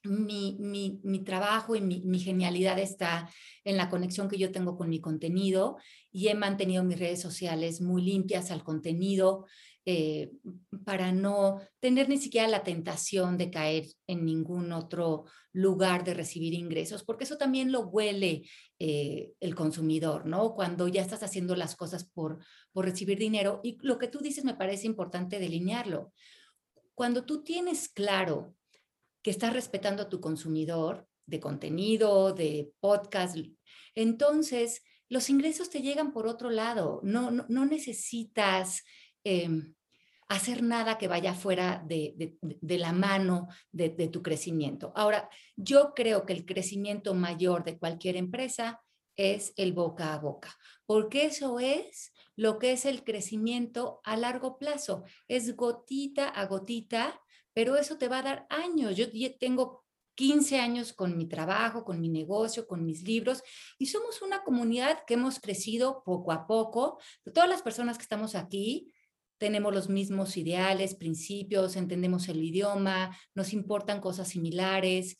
[0.05, 3.31] mi, mi, mi trabajo y mi, mi, genialidad está
[3.65, 5.79] en la conexión que yo tengo con mi contenido
[6.13, 9.47] y he mantenido mis redes sociales muy limpias al contenido
[9.87, 10.33] eh,
[10.87, 16.55] para no tener ni siquiera la tentación de caer en ningún otro lugar de recibir
[16.55, 20.55] ingresos, porque eso también lo huele eh, el consumidor, ¿no?
[20.55, 22.39] Cuando ya estás haciendo las cosas por,
[22.73, 23.61] por recibir dinero.
[23.63, 26.13] Y lo que tú dices me parece importante delinearlo.
[26.95, 28.55] Cuando tú tienes claro
[29.23, 33.37] que estás respetando a tu consumidor de contenido, de podcast,
[33.95, 37.01] entonces los ingresos te llegan por otro lado.
[37.05, 38.83] No, no, no necesitas
[39.25, 39.49] eh,
[40.29, 44.93] hacer nada que vaya fuera de, la mano de, de, tu crecimiento.
[44.97, 48.81] Ahora, yo creo que el crecimiento mayor de cualquier empresa
[49.17, 50.57] es el boca a boca,
[50.87, 55.05] porque eso es lo que es el crecimiento a largo plazo.
[55.29, 57.21] Es gotita a gotita,
[57.53, 58.97] pero eso te va a dar años.
[58.97, 59.07] Yo
[59.39, 59.85] tengo
[60.17, 63.43] 15 años con mi trabajo, con mi negocio, con mis libros,
[63.79, 66.99] y somos una comunidad que hemos crecido poco a poco.
[67.33, 68.93] Todas las personas que estamos aquí,
[69.39, 75.19] tenemos los mismos ideales, principios, entendemos el idioma, nos importan cosas similares.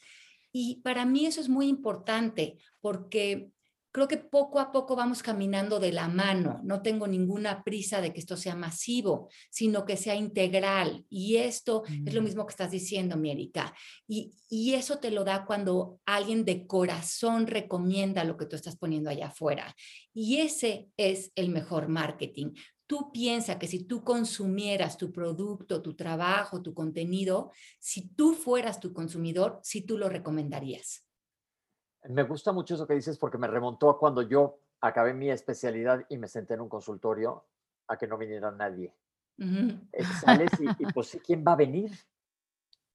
[0.53, 3.51] Y para mí eso es muy importante porque
[3.95, 6.61] creo que poco a poco vamos caminando de la mano.
[6.65, 11.07] No tengo ninguna prisa de que esto sea masivo, sino que sea integral.
[11.09, 12.09] Y esto mm.
[12.09, 13.73] es lo mismo que estás diciendo, Mierica.
[14.09, 18.77] Y, y eso te lo da cuando alguien de corazón recomienda lo que tú estás
[18.77, 19.77] poniendo allá afuera.
[20.13, 22.51] Y ese es el mejor marketing
[22.87, 28.81] tú piensas que si tú consumieras tu producto, tu trabajo, tu contenido, si tú fueras
[28.81, 31.07] tu consumidor, si tú lo recomendarías.
[32.09, 36.05] Me gusta mucho eso que dices porque me remontó a cuando yo acabé mi especialidad
[36.09, 37.47] y me senté en un consultorio
[37.89, 38.95] a que no viniera nadie.
[39.39, 39.89] Uh -huh.
[40.21, 41.91] Sales y, y, pues, ¿quién va a venir?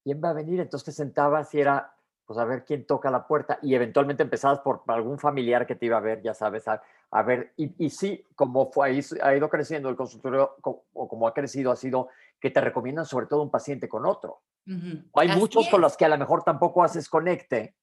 [0.04, 0.60] ¿Quién va a venir?
[0.60, 4.60] Entonces te sentabas y era, pues, a ver quién toca la puerta y eventualmente empezabas
[4.60, 7.89] por algún familiar que te iba a ver, ya sabes, a, a ver, y, y,
[7.89, 12.52] sí, como fue, ha ido creciendo el consultorio, o como ha crecido, ha sido que
[12.52, 14.41] te recomiendan sobre todo un paciente con otro.
[15.15, 17.76] Hay muchos con los que a lo mejor tampoco haces conecte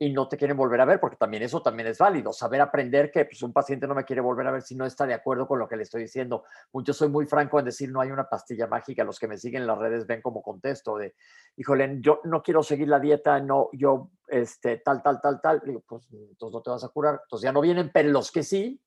[0.00, 2.32] y no te quieren volver a ver, porque también eso también es válido.
[2.32, 5.06] Saber aprender que pues, un paciente no me quiere volver a ver si no está
[5.06, 6.44] de acuerdo con lo que le estoy diciendo.
[6.72, 9.02] Yo soy muy franco en decir, no hay una pastilla mágica.
[9.02, 11.16] Los que me siguen en las redes ven como contesto de,
[11.56, 15.62] híjole, yo no quiero seguir la dieta, no, yo, este, tal, tal, tal, tal.
[15.64, 17.20] Digo, pues entonces no te vas a curar.
[17.24, 18.80] Entonces ya no vienen, pero los que sí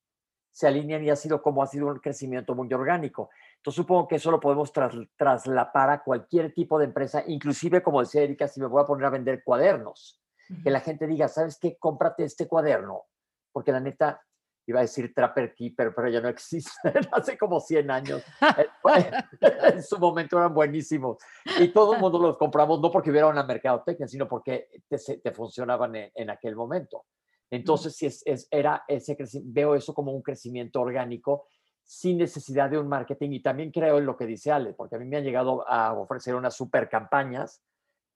[0.50, 3.28] se alinean y ha sido como ha sido un crecimiento muy orgánico.
[3.56, 4.72] Entonces supongo que eso lo podemos
[5.16, 9.06] traslapar a cualquier tipo de empresa, inclusive como decía Erika, si me voy a poner
[9.06, 10.21] a vender cuadernos
[10.62, 11.76] que la gente diga, ¿sabes qué?
[11.78, 13.04] Cómprate este cuaderno,
[13.52, 14.20] porque la neta,
[14.66, 16.70] iba a decir Trapper Keeper, pero ya no existe,
[17.12, 18.22] hace como 100 años.
[19.72, 21.18] en su momento eran buenísimos.
[21.58, 25.32] Y todo el mundo los compramos, no porque hubiera una mercadotecnia, sino porque te, te
[25.32, 27.04] funcionaban en, aquel momento.
[27.50, 31.46] Entonces, si es, es, era ese veo eso como un crecimiento orgánico
[31.84, 34.98] sin necesidad de un marketing y también creo en lo que dice Ale, porque a
[34.98, 37.60] mí me han llegado a ofrecer unas super campañas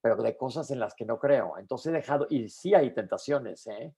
[0.07, 1.57] pero de cosas en las que no creo.
[1.57, 3.93] Entonces he dejado, y sí hay tentaciones, ¿eh?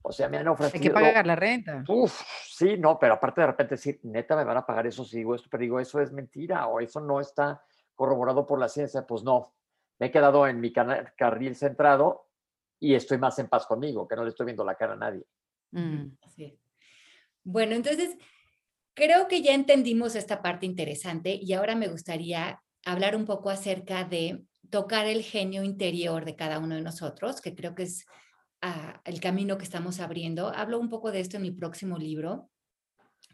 [0.00, 0.80] O sea, me han ofrecido...
[0.82, 1.84] Hay que pagar la renta.
[1.86, 5.18] Uf, sí, no, pero aparte de repente decir, neta, me van a pagar eso si
[5.18, 7.62] digo esto, pero digo, eso es mentira o eso no está
[7.94, 9.54] corroborado por la ciencia, pues no.
[9.98, 12.30] Me he quedado en mi carril centrado
[12.78, 15.26] y estoy más en paz conmigo, que no le estoy viendo la cara a nadie.
[15.72, 16.06] Mm.
[17.44, 18.16] Bueno, entonces,
[18.94, 24.04] creo que ya entendimos esta parte interesante y ahora me gustaría hablar un poco acerca
[24.04, 28.06] de tocar el genio interior de cada uno de nosotros, que creo que es
[28.62, 30.52] ah, el camino que estamos abriendo.
[30.54, 32.50] Hablo un poco de esto en mi próximo libro.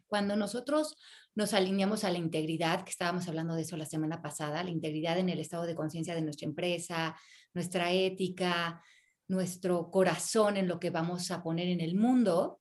[0.07, 0.97] Cuando nosotros
[1.35, 5.19] nos alineamos a la integridad, que estábamos hablando de eso la semana pasada, la integridad
[5.19, 7.17] en el estado de conciencia de nuestra empresa,
[7.53, 8.83] nuestra ética,
[9.29, 12.61] nuestro corazón en lo que vamos a poner en el mundo,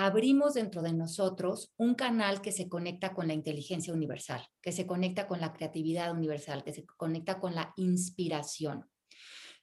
[0.00, 4.86] abrimos dentro de nosotros un canal que se conecta con la inteligencia universal, que se
[4.86, 8.88] conecta con la creatividad universal, que se conecta con la inspiración.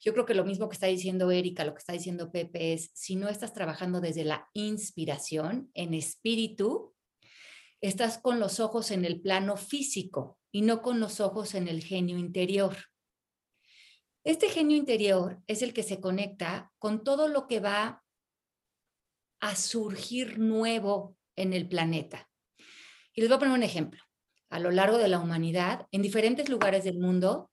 [0.01, 2.91] Yo creo que lo mismo que está diciendo Erika, lo que está diciendo Pepe es,
[2.93, 6.93] si no estás trabajando desde la inspiración, en espíritu,
[7.79, 11.81] estás con los ojos en el plano físico y no con los ojos en el
[11.81, 12.75] genio interior.
[14.25, 18.04] Este genio interior es el que se conecta con todo lo que va
[19.39, 22.29] a surgir nuevo en el planeta.
[23.13, 24.01] Y les voy a poner un ejemplo.
[24.49, 27.51] A lo largo de la humanidad, en diferentes lugares del mundo,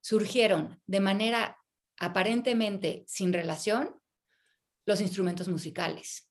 [0.00, 1.58] surgieron de manera
[1.98, 4.00] aparentemente sin relación
[4.86, 6.28] los instrumentos musicales.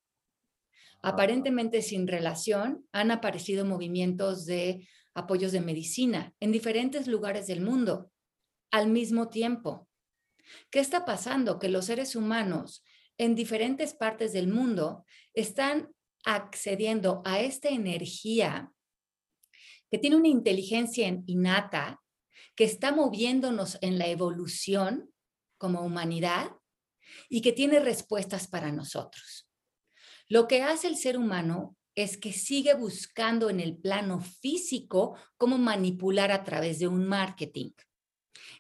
[1.02, 8.12] Aparentemente sin relación han aparecido movimientos de apoyos de medicina en diferentes lugares del mundo
[8.72, 9.88] al mismo tiempo.
[10.72, 11.60] ¿Qué está pasando?
[11.60, 12.84] Que los seres humanos
[13.20, 15.94] en diferentes partes del mundo están
[16.26, 18.72] accediendo a esta energía
[19.92, 22.02] que tiene una inteligencia innata,
[22.56, 25.12] que está moviéndonos en la evolución
[25.58, 26.52] como humanidad
[27.28, 29.50] y que tiene respuestas para nosotros.
[30.28, 35.58] Lo que hace el ser humano es que sigue buscando en el plano físico cómo
[35.58, 37.72] manipular a través de un marketing.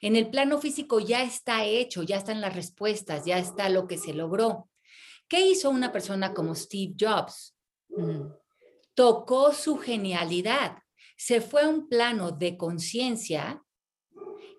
[0.01, 3.97] En el plano físico ya está hecho, ya están las respuestas, ya está lo que
[3.97, 4.69] se logró.
[5.27, 7.55] ¿Qué hizo una persona como Steve Jobs?
[7.89, 8.31] Mm.
[8.93, 10.79] Tocó su genialidad,
[11.17, 13.63] se fue a un plano de conciencia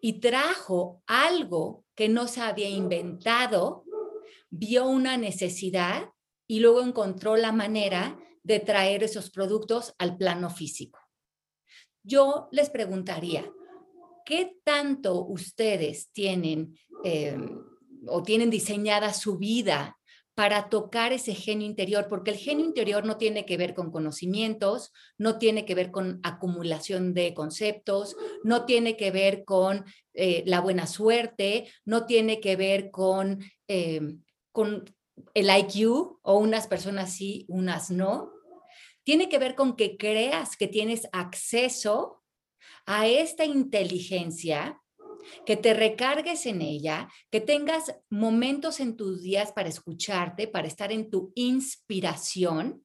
[0.00, 3.84] y trajo algo que no se había inventado,
[4.48, 6.10] vio una necesidad
[6.46, 10.98] y luego encontró la manera de traer esos productos al plano físico.
[12.02, 13.50] Yo les preguntaría,
[14.30, 17.64] ¿qué tanto ustedes tienen em,
[18.06, 19.98] o tienen diseñada su vida
[20.36, 22.06] para tocar ese genio interior?
[22.08, 26.20] Porque el genio interior no tiene que ver con conocimientos, no tiene que ver con
[26.22, 28.14] acumulación de conceptos,
[28.44, 34.22] no tiene que ver con eh, la buena suerte, no tiene que ver con, em,
[34.52, 34.84] con
[35.34, 38.30] el IQ o unas personas sí, unas no.
[39.02, 42.19] Tiene que ver con que creas que tienes acceso
[42.86, 44.80] a esta inteligencia,
[45.44, 50.92] que te recargues en ella, que tengas momentos en tus días para escucharte, para estar
[50.92, 52.84] en tu inspiración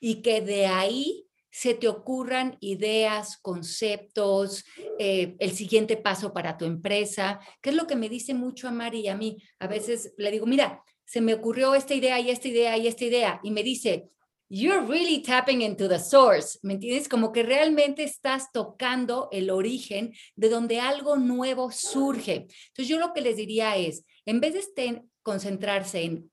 [0.00, 4.64] y que de ahí se te ocurran ideas, conceptos,
[4.98, 8.72] eh, el siguiente paso para tu empresa, que es lo que me dice mucho a
[8.72, 9.38] Mari y a mí.
[9.58, 13.04] A veces le digo, mira, se me ocurrió esta idea y esta idea y esta
[13.06, 14.10] idea, y me dice,
[14.48, 17.08] you're really tapping into the source, ¿me entiendes?
[17.08, 22.46] Como que realmente estás tocando el origen de donde algo nuevo surge.
[22.68, 26.30] Entonces yo lo que les diría es, en vez de concentrarse en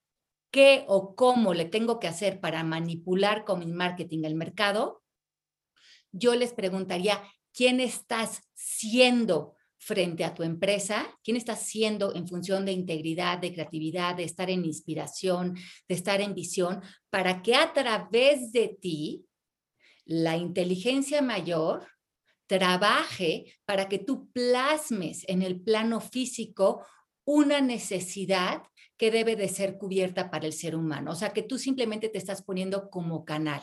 [0.51, 5.01] qué o cómo le tengo que hacer para manipular con mi marketing el mercado,
[6.11, 7.23] yo les preguntaría,
[7.53, 11.07] ¿quién estás siendo frente a tu empresa?
[11.23, 15.55] ¿Quién estás siendo en función de integridad, de creatividad, de estar en inspiración,
[15.87, 19.25] de estar en visión, para que a través de ti
[20.05, 21.87] la inteligencia mayor
[22.47, 26.85] trabaje para que tú plasmes en el plano físico
[27.25, 28.63] una necesidad
[28.97, 31.11] que debe de ser cubierta para el ser humano.
[31.11, 33.61] O sea, que tú simplemente te estás poniendo como canal.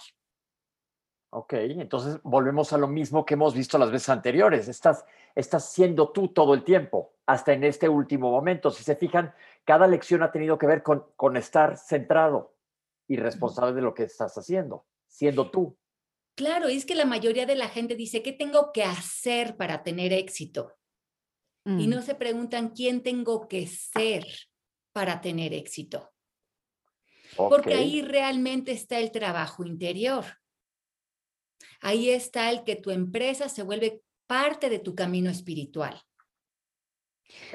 [1.32, 4.66] Ok, entonces volvemos a lo mismo que hemos visto las veces anteriores.
[4.66, 8.70] Estás, estás siendo tú todo el tiempo, hasta en este último momento.
[8.70, 9.32] Si se fijan,
[9.64, 12.56] cada lección ha tenido que ver con, con estar centrado
[13.06, 15.76] y responsable de lo que estás haciendo, siendo tú.
[16.34, 20.12] Claro, es que la mayoría de la gente dice, ¿qué tengo que hacer para tener
[20.12, 20.76] éxito?
[21.64, 22.02] Y no mm.
[22.02, 24.24] se preguntan quién tengo que ser
[24.92, 26.10] para tener éxito.
[27.36, 30.24] Porque ahí realmente está el trabajo interior.
[31.80, 36.00] Ahí está el que tu empresa se vuelve parte de tu camino espiritual.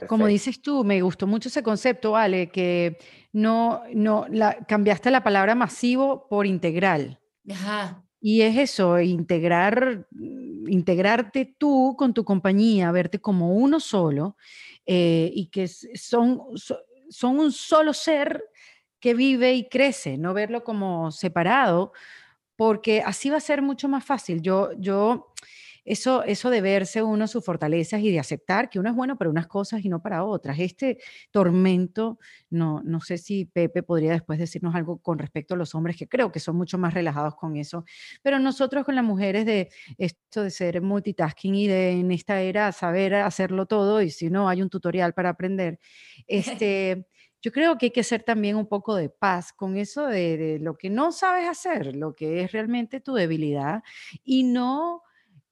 [0.08, 2.98] Como dices tú, me gustó mucho ese concepto, Ale, que
[3.34, 7.20] no, no, la, cambiaste la palabra masivo por integral.
[7.50, 8.04] Ajá.
[8.20, 10.08] Y es eso, integrar,
[10.68, 14.36] integrarte tú con tu compañía, verte como uno solo
[14.86, 16.42] eh, y que son,
[17.10, 18.44] son un solo ser
[19.00, 21.94] que vive y crece, no verlo como separado,
[22.56, 24.42] porque así va a ser mucho más fácil.
[24.42, 25.34] Yo, yo,
[25.86, 29.30] eso, eso de verse uno sus fortalezas y de aceptar que uno es bueno para
[29.30, 30.58] unas cosas y no para otras.
[30.60, 30.98] Este
[31.30, 32.18] tormento,
[32.50, 36.08] no, no sé si Pepe podría después decirnos algo con respecto a los hombres, que
[36.08, 37.86] creo que son mucho más relajados con eso,
[38.24, 42.72] pero nosotros con las mujeres de esto de ser multitasking y de en esta era
[42.72, 45.80] saber hacerlo todo y si no hay un tutorial para aprender,
[46.28, 47.08] este
[47.46, 50.76] yo creo que hay que ser también un poco de paz con eso de, lo
[50.76, 53.84] que no sabes hacer, lo que es realmente tu debilidad
[54.24, 55.04] y no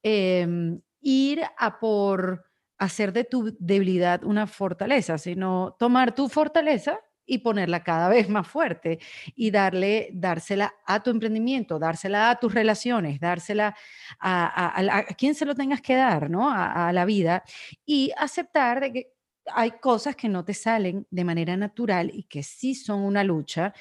[0.02, 7.38] em, ir a por hacer de tu debilidad una fortaleza, sino tomar tu fortaleza y
[7.38, 8.98] ponerla cada vez más fuerte
[9.36, 13.76] y darle, dársela a tu emprendimiento, dársela a tus relaciones, dársela
[14.18, 16.50] a, quien se lo tengas que dar, ¿no?
[16.50, 17.44] A, a la vida
[17.86, 19.13] y aceptar de que
[19.52, 23.74] hay cosas que no te salen de manera natural y que sí son una lucha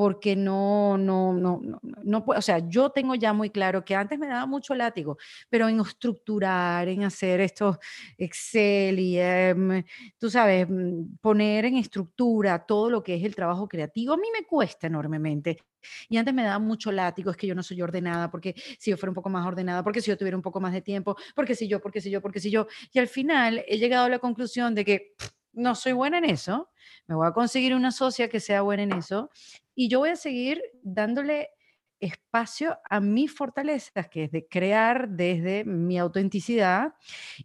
[0.00, 4.18] porque no, no, no, no, no, o sea, yo tengo ya muy claro que antes
[4.18, 5.18] me daba mucho látigo,
[5.50, 7.76] pero en estructurar, en hacer estos
[8.16, 9.84] Excel y, em,
[10.18, 14.28] tú sabes, mm, poner en estructura todo lo que es el trabajo creativo, a mí
[14.32, 15.58] me cuesta enormemente.
[16.08, 18.96] Y antes me daba mucho látigo, es que yo no soy ordenada, porque si yo
[18.96, 21.54] fuera un poco más ordenada, porque si yo tuviera un poco más de tiempo, porque
[21.54, 22.66] si yo, porque si yo, porque si yo.
[22.90, 25.12] Y al final he llegado a la conclusión de que
[25.52, 26.70] no soy buena en eso,
[27.06, 29.30] me voy a conseguir una socia que sea buena en eso
[29.74, 31.50] y yo voy a seguir dándole
[32.00, 36.94] espacio a mis fortalezas, que es de crear desde mi autenticidad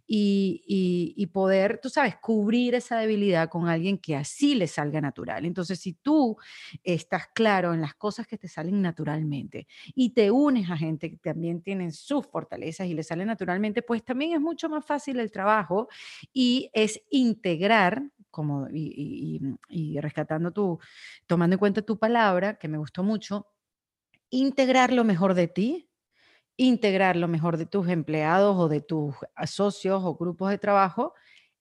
[0.06, 5.44] y, poder, tú sabes, cubrir esa debilidad con alguien que así le salga natural.
[5.44, 6.36] Entonces, si tú
[6.82, 11.16] estás claro en las cosas que te salen naturalmente y te unes a gente que
[11.18, 15.30] también tienen sus fortalezas y le salen naturalmente, pues también es mucho más fácil el
[15.32, 15.88] trabajo
[16.32, 19.40] y es integrar como, y,
[19.70, 20.78] y, rescatando tu,
[21.26, 23.46] tomando en cuenta tu palabra, que me gustó mucho,
[24.30, 25.90] integrar lo mejor de ti,
[26.56, 29.14] integrar lo mejor de tus empleados o de tus
[29.46, 31.14] socios o grupos de trabajo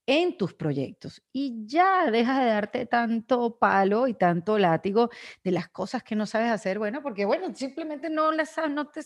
[0.07, 5.09] en tus proyectos y ya dejas de darte tanto palo y tanto látigo
[5.43, 8.87] de las cosas que no sabes hacer, bueno, porque bueno, simplemente no las sabes, no
[8.87, 9.01] te,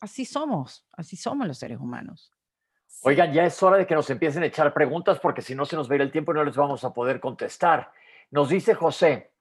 [0.00, 2.30] así somos, así somos los seres humanos.
[3.02, 5.76] Oigan, ya es hora de que nos empiecen a echar preguntas porque si no se
[5.76, 7.90] nos va el tiempo y no les vamos a poder contestar.
[8.30, 9.33] Nos dice José,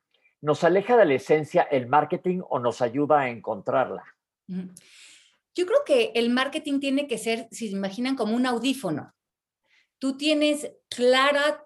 [0.44, 4.04] ¿Nos aleja de la esencia el marketing o nos ayuda a encontrarla?
[4.46, 9.16] Yo creo que el marketing tiene que ser, si se imaginan, como un audífono.
[10.00, 11.66] Tú tienes clara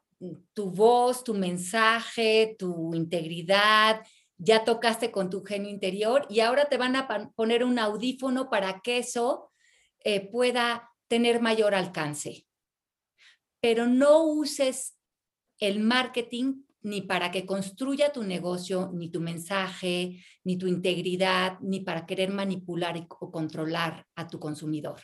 [0.53, 4.05] tu voz, tu mensaje, tu integridad,
[4.37, 8.81] ya tocaste con tu genio interior y ahora te van a poner un audífono para
[8.81, 9.51] que eso
[10.03, 12.45] eh, pueda tener mayor alcance.
[13.59, 14.99] Pero no uses
[15.57, 21.81] el marketing ni para que construya tu negocio, ni tu mensaje, ni tu integridad, ni
[21.81, 25.01] para querer manipular o controlar a tu consumidor.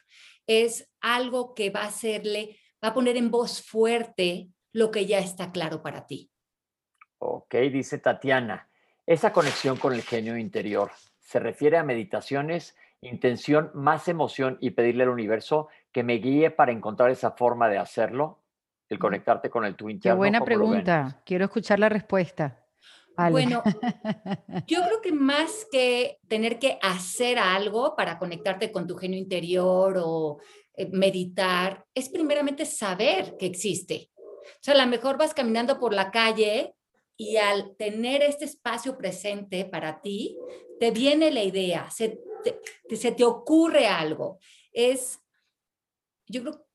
[0.47, 5.19] Es algo que va a hacerle, va a poner en voz fuerte lo que ya
[5.19, 6.29] está claro para ti.
[7.19, 8.69] Ok, dice Tatiana,
[9.05, 15.03] esa conexión con el genio interior se refiere a meditaciones, intención, más emoción y pedirle
[15.03, 18.42] al universo que me guíe para encontrar esa forma de hacerlo
[18.89, 20.15] el conectarte con el tu interno.
[20.15, 21.21] Qué buena pregunta.
[21.25, 22.63] Quiero escuchar la respuesta.
[23.15, 23.61] Bueno,
[24.67, 30.01] yo creo que más que tener que hacer algo para conectarte con tu genio interior
[30.03, 30.39] o
[30.73, 34.09] eh, meditar, es primeramente saber que existe.
[34.17, 36.73] O sea, a lo mejor vas caminando por la calle
[37.15, 40.35] y al tener este espacio presente para ti,
[40.79, 44.39] te viene la idea, se te, se te ocurre algo.
[44.71, 45.19] Es,
[46.27, 46.65] yo creo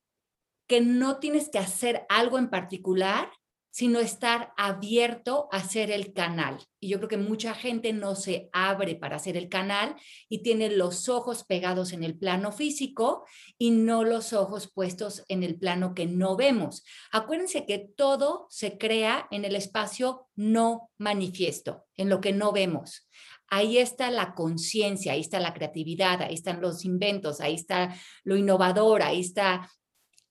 [0.69, 3.31] que no tienes que hacer algo en particular,
[3.71, 6.59] sino estar abierto a ser el canal.
[6.81, 9.95] Y yo creo que mucha gente no se abre para hacer el canal
[10.29, 13.25] y tiene los ojos pegados en el plano físico
[13.57, 16.83] y no los ojos puestos en el plano que no vemos.
[17.12, 23.09] Acuérdense que todo se crea en el espacio no manifiesto, en lo que no vemos.
[23.47, 27.95] Ahí está la conciencia, ahí está la creatividad, ahí están los inventos, ahí está
[28.25, 29.71] lo innovador, ahí está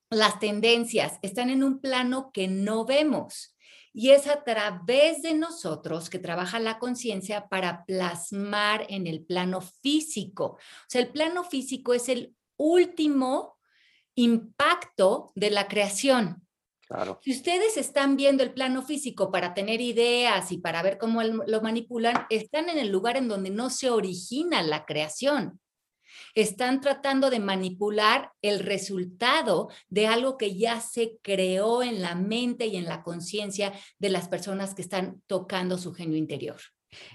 [0.09, 3.55] las tendencias están en un plano que no vemos.
[3.93, 9.61] Y es a través de nosotros que trabaja la conciencia para plasmar en el plano
[9.61, 10.45] físico.
[10.45, 13.57] O sea, el plano físico es el último
[14.15, 16.47] impacto de la creación.
[16.87, 17.19] Claro.
[17.23, 21.61] Si ustedes están viendo el plano físico para tener ideas y para ver cómo lo
[21.61, 25.59] manipulan, están en el lugar en donde no se origina la creación
[26.41, 32.67] están tratando de manipular el resultado de algo que ya se creó en la mente
[32.67, 36.57] y en la conciencia de las personas que están tocando su genio interior.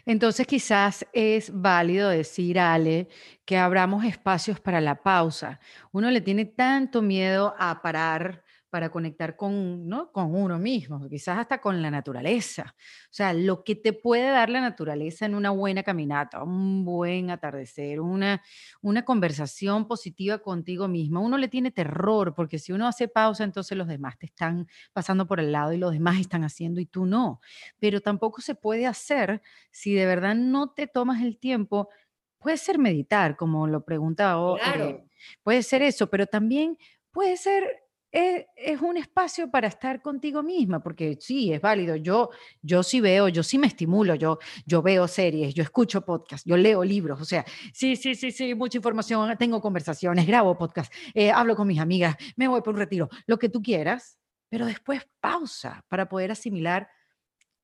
[0.05, 3.09] Entonces quizás es válido decir, Ale,
[3.45, 5.61] que abramos espacios para la pausa.
[5.93, 8.43] Uno le tiene tanto miedo a parar
[8.73, 10.11] para conectar con, ¿no?
[10.13, 12.75] con uno mismo, quizás hasta con la naturaleza.
[12.75, 17.29] O sea, lo que te puede dar la naturaleza en una buena caminata, un buen
[17.29, 18.43] atardecer, una,
[18.81, 21.21] una conversación positiva contigo mismo.
[21.21, 25.27] Uno le tiene terror porque si uno hace pausa, entonces los demás te están pasando
[25.27, 27.43] por el lado y los demás están haciendo y tú no.
[27.79, 31.91] Pero tampoco se puede hacer si de verdad no te tomas el tiempo.
[32.39, 34.57] Puede ser meditar, como lo preguntaba.
[34.57, 34.85] Claro.
[34.87, 35.05] Eh,
[35.43, 36.79] puede ser eso, pero también
[37.11, 41.97] puede ser es, un espacio para estar contigo misma, porque sí, es válido.
[41.97, 46.47] Yo, yo sí veo, yo sí me estimulo, yo, yo veo series, yo escucho podcasts,
[46.49, 50.95] yo leo libros, o sea, sí, sí, sí, sí, mucha información, tengo conversaciones, grabo podcasts,
[51.15, 54.67] eh, hablo con mis amigas, me voy por un retiro, lo que tú quieras, pero
[54.67, 56.89] después pausa para poder asimilar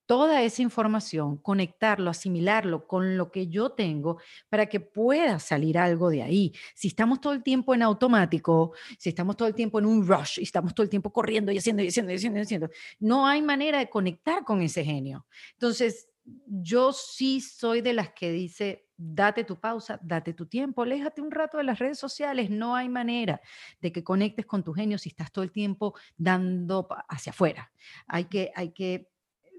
[0.08, 6.08] toda esa información, conectarlo, asimilarlo con lo que yo tengo para que pueda salir algo
[6.08, 6.54] de ahí.
[6.74, 10.38] Si estamos todo el tiempo en automático, si estamos todo el tiempo en un rush
[10.40, 13.26] y estamos todo el tiempo corriendo y haciendo y haciendo y haciendo y haciendo, no
[13.26, 15.26] hay manera de conectar con ese genio.
[15.52, 16.08] Entonces,
[16.46, 21.30] yo sí soy de las que dice, date tu pausa, date tu tiempo, aléjate un
[21.30, 23.42] rato de las redes sociales, no hay manera
[23.82, 27.70] de que conectes con tu genio si estás todo el tiempo dando hacia afuera.
[28.06, 29.10] Hay que, hay que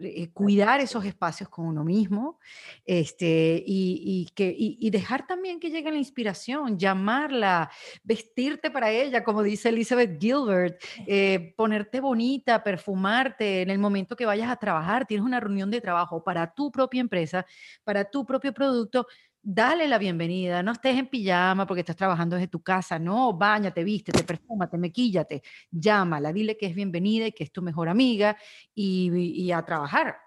[0.02, 2.40] eh, cuidar esos espacios con uno mismo
[2.86, 7.70] este, y, que, y, dejar también que llegue la inspiración, llamarla,
[8.04, 14.26] vestirte para ella, como dice Elizabeth Gilbert, eh, ponerte bonita, perfumarte en el momento que
[14.26, 17.46] vayas a trabajar, tienes una reunión de trabajo para tu propia empresa,
[17.84, 19.06] para tu propio producto,
[19.42, 23.84] dale la bienvenida, no estés en pijama porque estás trabajando desde tu casa, no, bañate,
[23.84, 28.38] vístete, perfúmate, mequíllate, llámala, dile que es bienvenida y que es tu mejor amiga
[28.74, 29.10] y,
[29.44, 30.18] y a trabajar.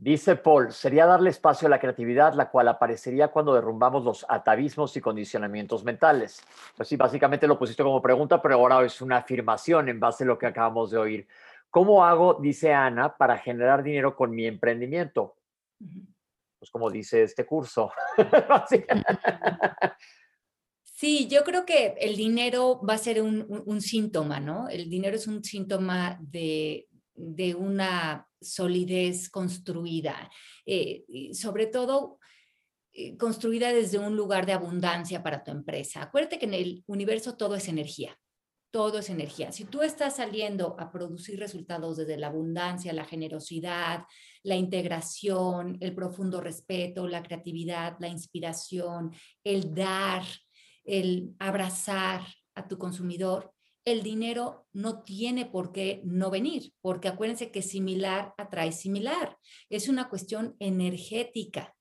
[0.00, 4.96] Dice Paul, sería darle espacio a la creatividad, la cual aparecería cuando derrumbamos los atavismos
[4.96, 6.42] y condicionamientos mentales.
[6.76, 10.28] Pues sí, básicamente lo pusiste como pregunta, pero ahora es una afirmación en base a
[10.28, 11.28] lo que acabamos de oír.
[11.70, 15.36] ¿Cómo hago, dice Ana, para generar dinero con mi emprendimiento?
[16.62, 17.90] Pues como dice este curso.
[20.84, 24.68] sí, yo creo que el dinero va a ser un, síntoma, ¿no?
[24.68, 26.86] El dinero es un síntoma de,
[27.58, 30.30] una solidez construida,
[30.64, 32.20] eh, sobre todo
[32.92, 36.00] eh, construida desde un lugar de abundancia para tu empresa.
[36.00, 38.16] Acuérdate que en el universo todo es energía
[38.72, 39.52] todo es energía.
[39.52, 44.04] Si tú estás saliendo a producir resultados desde la abundancia, la generosidad,
[44.42, 49.12] la integración, el profundo respeto, la creatividad, la inspiración,
[49.44, 50.24] el dar,
[50.84, 52.22] el abrazar
[52.54, 53.52] a tu consumidor,
[53.84, 59.36] el dinero no tiene por qué no venir, porque acuérdense que similar atrae similar.
[59.68, 61.74] Es una cuestión energética.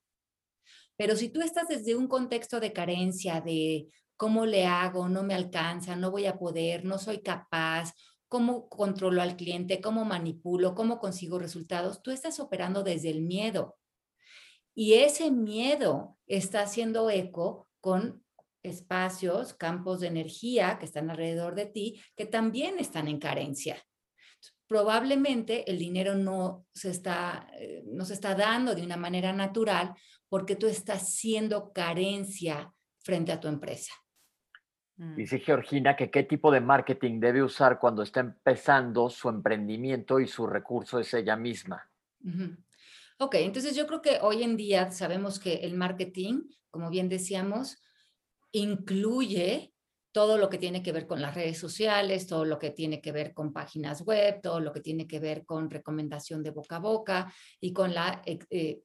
[0.98, 3.88] Pero si tú estás desde un contexto de carencia, de
[4.22, 5.10] ¿Cómo le hago?
[5.10, 7.96] No me alcanza, no voy a poder, no soy capaz.
[8.28, 9.82] ¿Cómo controlo al cliente?
[9.82, 10.76] ¿Cómo manipulo?
[10.76, 12.04] ¿Cómo consigo resultados?
[12.04, 13.80] Tú estás operando desde el miedo.
[14.76, 18.24] Y ese miedo está haciendo eco con
[18.62, 23.84] espacios, campos de energía que están alrededor de ti, que también están en carencia.
[24.68, 29.96] Probablemente el dinero no se está, eh, no se está dando de una manera natural
[30.30, 32.72] porque tú estás siendo carencia
[33.04, 33.92] frente a tu empresa.
[35.02, 35.16] Mm.
[35.16, 40.28] Dice Georgina que qué tipo de marketing debe usar cuando está empezando su emprendimiento y
[40.28, 41.90] su recurso es ella misma.
[43.18, 47.82] Ok, entonces yo creo que hoy en día sabemos que el marketing, como bien decíamos,
[48.52, 49.74] incluye
[50.12, 53.12] todo lo que tiene que ver con las redes sociales, todo lo que tiene que
[53.12, 56.80] ver con páginas web, todo lo que tiene que ver con recomendación de boca a
[56.80, 58.84] boca y con, la, eh, eh,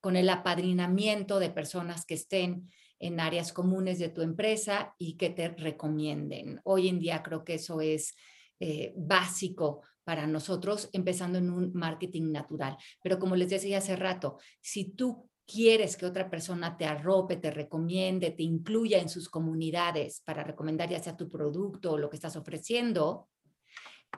[0.00, 5.30] con el apadrinamiento de personas que estén en áreas comunes de tu empresa y que
[5.30, 6.60] te recomienden.
[6.64, 8.14] Hoy en día creo que eso es
[8.60, 12.76] eh, básico para nosotros, empezando en un marketing natural.
[13.02, 17.50] Pero como les decía hace rato, si tú quieres que otra persona te arrope, te
[17.50, 22.16] recomiende, te incluya en sus comunidades para recomendar ya sea tu producto o lo que
[22.16, 23.28] estás ofreciendo,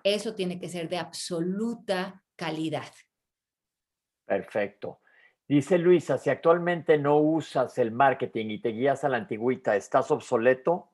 [0.04, 2.92] eso tiene que ser de absoluta calidad.
[4.24, 5.00] Perfecto.
[5.48, 10.10] Dice Luisa, si actualmente no usas el marketing y te guías a la antigüita, ¿estás
[10.10, 10.90] obsoleto?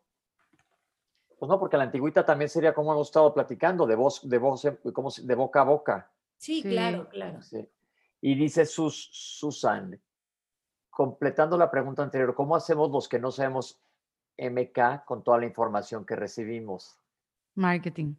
[1.37, 4.65] Pues no, porque la antigüita también sería como hemos estado platicando, de voz, de voz,
[4.93, 6.11] como de boca a boca.
[6.37, 7.41] Sí, claro, claro.
[8.21, 10.01] Y dice Sus, Susan,
[10.89, 13.81] completando la pregunta anterior, ¿cómo hacemos los que no sabemos
[14.39, 16.97] MK con toda la información que recibimos?
[17.57, 18.15] Marketing.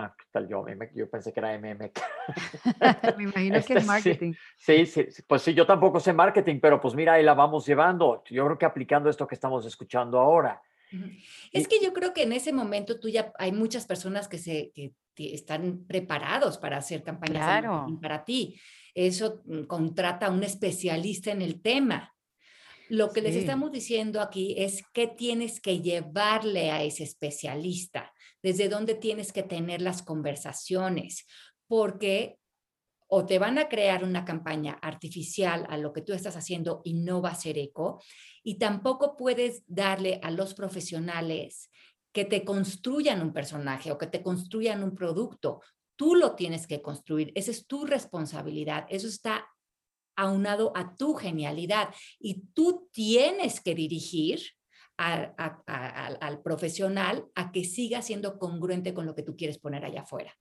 [0.00, 0.64] Ah, ¿qué tal yo?
[0.94, 1.98] Yo pensé que era MMK.
[3.16, 4.32] Me imagino que es este, marketing.
[4.56, 8.22] Sí, sí, pues sí, yo tampoco sé marketing, pero pues mira, ahí la vamos llevando.
[8.30, 10.62] Yo creo que aplicando esto que estamos escuchando ahora.
[11.52, 14.70] Es que yo creo que en ese momento tú ya hay muchas personas que se
[14.72, 17.64] que están preparados para hacer campañas
[18.00, 18.58] para ti.
[18.94, 22.14] Eso mm, contrata a un especialista en el tema.
[22.88, 28.12] Lo que les estamos diciendo aquí es qué tienes que llevarle a ese especialista
[28.48, 31.26] desde dónde tienes que tener las conversaciones,
[31.66, 32.38] porque
[33.06, 36.94] o te van a crear una campaña artificial a lo que tú estás haciendo y
[36.94, 38.02] no va a ser eco,
[38.42, 41.70] y tampoco puedes darle a los profesionales
[42.10, 45.60] que te construyan un personaje o que te construyan un producto.
[45.94, 49.46] Tú lo tienes que construir, esa es tu responsabilidad, eso está
[50.16, 54.40] aunado a tu genialidad y tú tienes que dirigir
[54.98, 60.36] al profesional a que siga siendo congruente con lo que tú quieres poner allá afuera.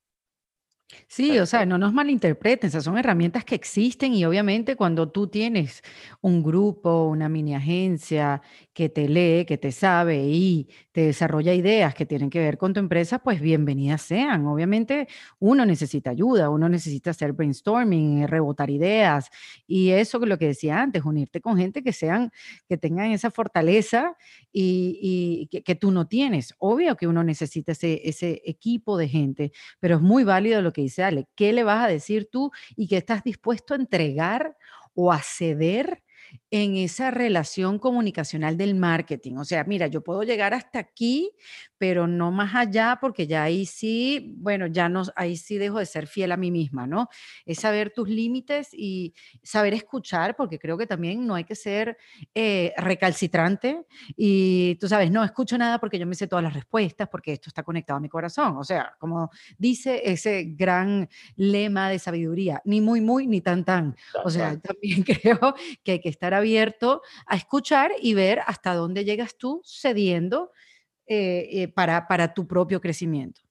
[1.07, 5.27] Sí, o sea, no nos malinterpreten, esas son herramientas que existen y obviamente cuando tú
[5.27, 5.81] tienes
[6.21, 8.41] un grupo, una mini agencia
[8.77, 12.75] que te lee, que te sabe y te desarrolla ideas que tienen que ver con
[12.75, 14.45] tu empresa, pues bienvenidas sean.
[14.45, 15.07] Obviamente
[15.39, 19.31] uno necesita ayuda, uno necesita hacer brainstorming, rebotar ideas
[19.65, 22.31] y eso que lo que decía antes, unirte con gente que sean,
[22.69, 24.15] que tengan esa fortaleza
[24.53, 26.53] y, que, tú no tienes.
[26.59, 30.81] Obvio que uno necesita ese, ese equipo de gente, pero es muy válido lo que
[30.81, 31.25] dice Ale.
[31.33, 34.55] ¿Qué le vas a decir tú y qué estás dispuesto a entregar
[34.93, 36.03] o a ceder
[36.49, 39.35] en esa relación comunicacional del marketing.
[39.37, 41.31] O sea, mira, yo puedo llegar hasta aquí,
[41.77, 45.85] pero no más allá, porque ya ahí sí, bueno, ya no, ahí sí dejo de
[45.85, 47.09] ser fiel a mí misma, ¿no?
[47.45, 49.13] Es saber tus límites y
[49.43, 51.97] saber escuchar, porque creo que también no hay que ser
[52.33, 57.09] eh, recalcitrante y tú sabes, no escucho nada porque yo me sé todas las respuestas,
[57.09, 58.57] porque esto está conectado a mi corazón.
[58.57, 63.95] O sea, como dice ese gran lema de sabiduría, ni muy, muy, ni tan, tan.
[64.23, 69.05] O sea, también creo que hay que estar abierto a escuchar y ver hasta dónde
[69.05, 70.51] llegas tú cediendo
[71.05, 73.41] eh, eh, para, para tu propio crecimiento.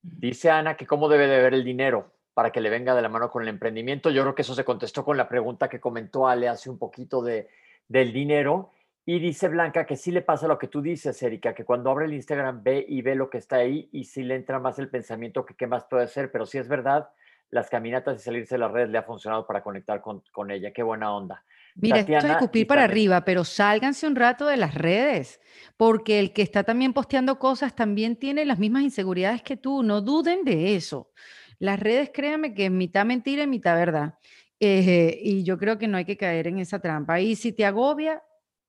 [0.00, 3.10] Dice Ana que cómo debe de ver el dinero para que le venga de la
[3.10, 4.10] mano con el emprendimiento.
[4.10, 7.22] Yo creo que eso se contestó con la pregunta que comentó Ale hace un poquito
[7.22, 7.48] de,
[7.88, 8.70] del dinero.
[9.06, 12.06] Y dice Blanca que sí le pasa lo que tú dices, Erika, que cuando abre
[12.06, 14.88] el Instagram ve y ve lo que está ahí y sí le entra más el
[14.88, 17.10] pensamiento que qué más puede hacer, pero sí es verdad,
[17.50, 20.72] las caminatas y salirse de las redes le ha funcionado para conectar con, con ella.
[20.72, 21.44] Qué buena onda.
[21.74, 25.40] Mira, esto es escupir para arriba, pero sálganse un rato de las redes,
[25.76, 29.82] porque el que está también posteando cosas también tiene las mismas inseguridades que tú.
[29.82, 31.10] No duden de eso.
[31.58, 34.14] Las redes, créanme que es mitad mentira y mitad verdad.
[34.60, 37.20] Eh, y yo creo que no hay que caer en esa trampa.
[37.20, 38.22] Y si te agobia,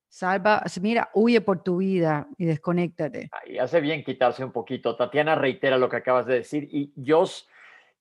[0.07, 3.29] salva, mira, huye por tu vida y desconéctate.
[3.45, 4.95] Y hace bien quitarse un poquito.
[4.95, 7.47] Tatiana reitera lo que acabas de decir y Jos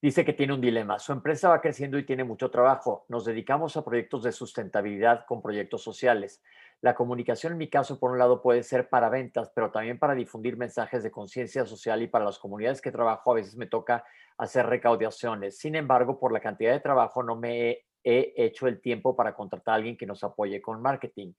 [0.04, 0.98] Dice que tiene un dilema.
[0.98, 3.06] Su empresa va creciendo y tiene mucho trabajo.
[3.08, 6.42] Nos dedicamos a proyectos de sustentabilidad con proyectos sociales.
[6.82, 10.14] La comunicación en mi caso, por un lado, puede ser para ventas, pero también para
[10.14, 14.04] difundir mensajes de conciencia social y para las comunidades que trabajo a veces me toca
[14.36, 15.56] hacer recaudaciones.
[15.56, 19.34] Sin embargo, por la cantidad de trabajo no me he, he hecho el tiempo para
[19.34, 21.32] contratar a alguien que nos apoye con marketing.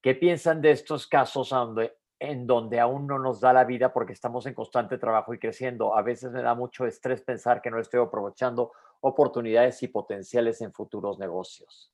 [0.00, 4.12] ¿Qué piensan de estos casos donde en donde aún no nos da la vida porque
[4.12, 5.96] estamos en constante trabajo y creciendo.
[5.96, 10.72] A veces me da mucho estrés pensar que no estoy aprovechando oportunidades y potenciales en
[10.72, 11.92] futuros negocios.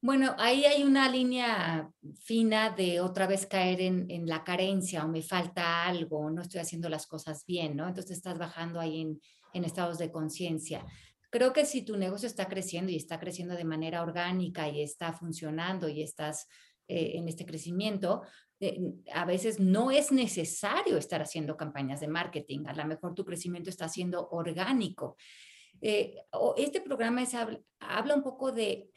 [0.00, 1.90] Bueno, ahí hay una línea
[2.22, 6.88] fina de otra vez caer en, la carencia o me falta algo, no estoy haciendo
[6.88, 7.88] las cosas bien, ¿no?
[7.88, 9.18] Entonces estás bajando ahí
[9.52, 10.86] en estados de conciencia.
[11.30, 15.12] Creo que si tu negocio está creciendo y está creciendo de manera orgánica y está
[15.12, 16.48] funcionando y estás
[16.88, 18.22] eh, en este crecimiento,
[18.60, 18.80] eh,
[19.12, 22.66] a veces no es necesario estar haciendo campañas de marketing.
[22.66, 25.16] A lo mejor tu crecimiento está siendo orgánico.
[25.80, 26.16] Eh,
[26.56, 28.90] este programa es, habla un poco de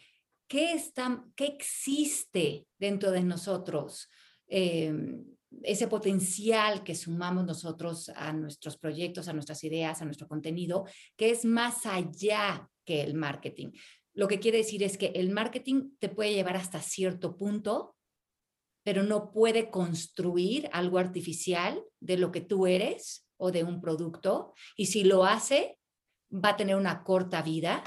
[0.47, 4.09] ¿qué, está, qué existe dentro de nosotros?
[4.47, 5.23] Em,
[5.63, 10.85] ese potencial que sumamos nosotros a nuestros proyectos, a nuestras ideas, a nuestro contenido,
[11.15, 13.71] que es más allá que el marketing.
[14.14, 17.95] Lo que quiere decir es que el marketing te puede llevar hasta cierto punto,
[18.84, 24.53] pero no puede construir algo artificial de lo que tú eres o de un producto.
[24.76, 25.78] Y si lo hace,
[26.34, 27.84] va a tener una corta vida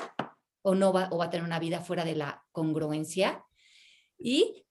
[0.63, 3.45] o no va, o va a tener una vida fuera de la congruencia.
[4.19, 4.64] Y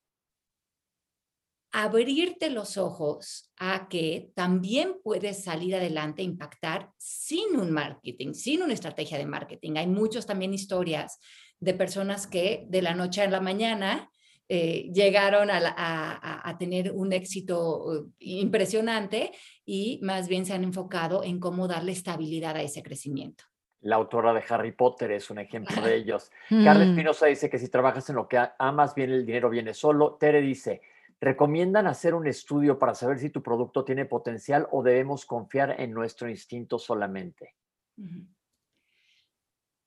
[1.73, 8.73] abrirte los ojos a que también puedes salir adelante, impactar sin un marketing, sin una
[8.73, 9.73] estrategia de marketing.
[9.77, 11.19] Hay muchos también historias
[11.59, 14.11] de personas que de la noche a la mañana
[14.47, 19.31] eh, llegaron a, a, tener un éxito uh, impresionante
[19.65, 23.45] y más bien se han enfocado en cómo darle estabilidad a ese crecimiento.
[23.81, 26.29] La autora de Harry Potter es un ejemplo de ellos.
[26.49, 26.89] Carla mm.
[26.89, 30.17] Espinosa dice que si trabajas en lo que amas, bien el dinero viene solo.
[30.19, 30.81] Tere dice,
[31.23, 35.93] ¿recomiendan hacer un estudio para saber si tu producto tiene potencial o debemos confiar en
[35.93, 37.55] nuestro instinto solamente?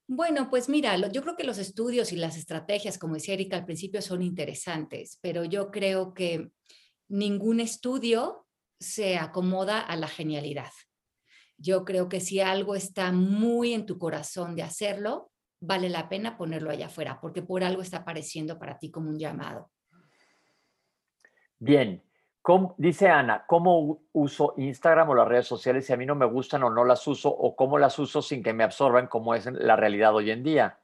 [0.08, 3.64] Bueno, pues mira, yo creo que los estudios y las estrategias, como decía Erika al
[3.66, 6.52] principio, son interesantes, pero yo creo que
[7.08, 8.46] ningún estudio
[8.80, 10.70] se acomoda a la genialidad.
[11.58, 16.36] Yo creo que si algo está muy en tu corazón de hacerlo, vale la pena
[16.36, 19.70] ponerlo allá afuera, porque por algo está apareciendo para ti como un llamado.
[21.58, 22.02] Bien,
[22.76, 26.62] dice Ana, ¿cómo uso Instagram o las redes sociales si a mí no me gustan
[26.62, 29.76] o no las uso o cómo las uso sin que me absorban como es la
[29.76, 30.78] realidad hoy en día?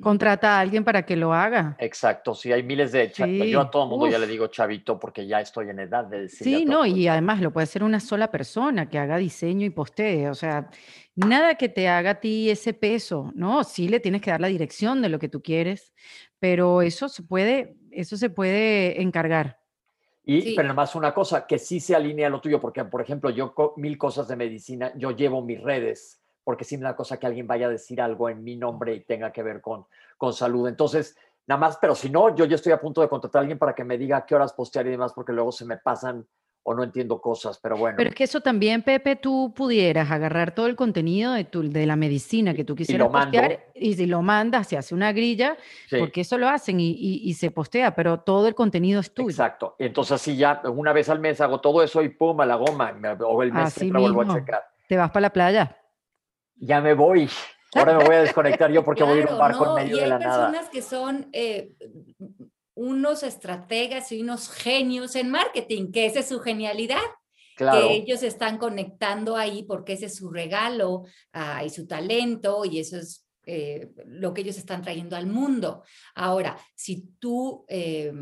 [0.00, 1.76] Contrata a alguien para que lo haga.
[1.80, 3.48] Exacto, sí, hay miles de chavitos.
[3.48, 6.28] Yo a todo el mundo ya le digo chavito porque ya estoy en edad de
[6.28, 10.28] Sí, no, y además lo puede hacer una sola persona que haga diseño y postee.
[10.28, 10.70] O sea,
[11.16, 13.64] nada que te haga a ti ese peso, ¿no?
[13.64, 15.92] Sí le tienes que dar la dirección de lo que tú quieres,
[16.38, 19.58] pero eso se puede, eso se puede encargar.
[20.30, 23.30] Y, pero más una cosa, que sí se alinea a lo tuyo, porque, por ejemplo,
[23.30, 27.26] yo mil cosas de medicina, yo llevo mis redes porque sí me da cosa que
[27.26, 29.84] alguien vaya a decir algo en mi nombre y tenga que ver con,
[30.16, 30.66] con salud.
[30.66, 31.14] Entonces,
[31.46, 33.74] nada más, pero si no, yo ya estoy a punto de contratar a alguien para
[33.74, 36.26] que me diga qué horas postear y demás, porque luego se me pasan
[36.68, 37.96] o no entiendo cosas, pero bueno.
[37.96, 41.86] Pero es que eso también, Pepe, tú pudieras agarrar todo el contenido de, tu, de
[41.86, 45.56] la medicina que tú quisieras postear y si lo mandas, se hace una grilla,
[45.98, 49.30] porque eso lo hacen y, y, se postea, pero todo el contenido es tuyo.
[49.30, 49.76] Exacto.
[49.78, 52.92] Entonces así ya una vez al mes hago todo eso y pum, a la goma,
[53.20, 54.62] o el mes así vuelvo a checar.
[54.88, 55.78] Te vas para la playa
[56.60, 57.28] ya me voy.
[57.74, 59.98] Ahora me voy a desconectar yo porque voy a ir a un barco en medio
[59.98, 60.46] de la nada.
[60.46, 61.74] Hay personas que son eh,
[62.78, 67.02] unos estrategas y unos genios en marketing, que esa es su genialidad.
[67.56, 71.02] Que ellos están conectando ahí porque ese es su regalo
[71.32, 75.82] ah, y su talento y eso es eh, lo que ellos están trayendo al mundo.
[76.14, 78.12] Ahora, si tú eh,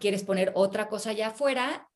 [0.00, 1.86] quieres poner otra cosa allá afuera,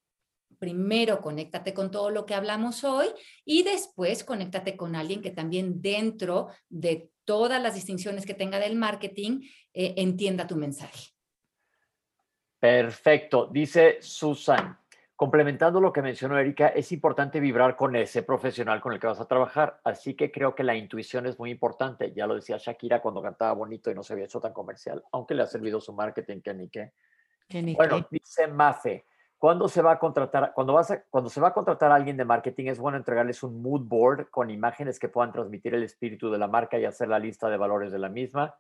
[0.58, 3.06] primero conéctate con todo lo que hablamos hoy
[3.46, 8.76] y después conéctate con alguien que también dentro de todas las distinciones que tenga del
[8.76, 11.17] marketing eh, entienda tu mensaje.
[12.58, 13.46] Perfecto.
[13.46, 14.76] Dice Susan,
[15.14, 19.20] complementando lo que mencionó Erika, es importante vibrar con ese profesional con el que vas
[19.20, 19.80] a trabajar.
[19.84, 22.12] Así que creo que la intuición es muy importante.
[22.12, 25.34] Ya lo decía Shakira cuando cantaba bonito y no se había hecho tan comercial, aunque
[25.34, 26.92] le ha servido su marketing que ni qué.
[27.76, 29.06] Bueno, dice Mafe,
[29.38, 32.24] cuando se va a contratar, cuando, vas cuando se va a contratar a alguien de
[32.24, 36.38] marketing, es bueno entregarles un mood board con imágenes que puedan transmitir el espíritu de
[36.38, 38.56] la marca y hacer la lista de valores de la misma.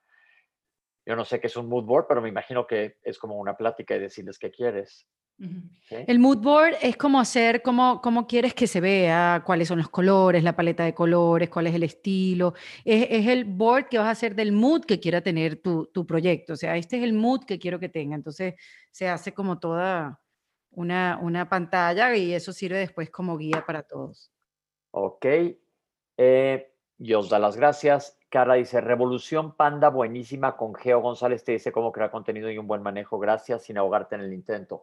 [1.08, 3.56] Yo no sé qué es un mood board, pero me imagino que es como una
[3.56, 5.08] plática y decirles qué quieres.
[5.88, 9.88] El mood board es como hacer, cómo, cómo quieres que se vea, cuáles son los
[9.88, 12.52] colores, la paleta de colores, cuál es el estilo.
[12.84, 16.06] Es, es el board que vas a hacer del mood que quiera tener tu, tu
[16.06, 16.52] proyecto.
[16.52, 18.14] O sea, este es el mood que quiero que tenga.
[18.14, 18.56] Entonces
[18.90, 20.20] se hace como toda,
[20.72, 24.30] una, una pantalla y eso sirve después como guía para todos.
[24.90, 25.24] Ok.
[26.18, 28.17] Eh, Dios da las gracias.
[28.28, 32.66] Carla dice, Revolución Panda, buenísima, con Geo González te dice cómo crear contenido y un
[32.66, 33.18] buen manejo.
[33.18, 34.82] Gracias, sin ahogarte en el intento.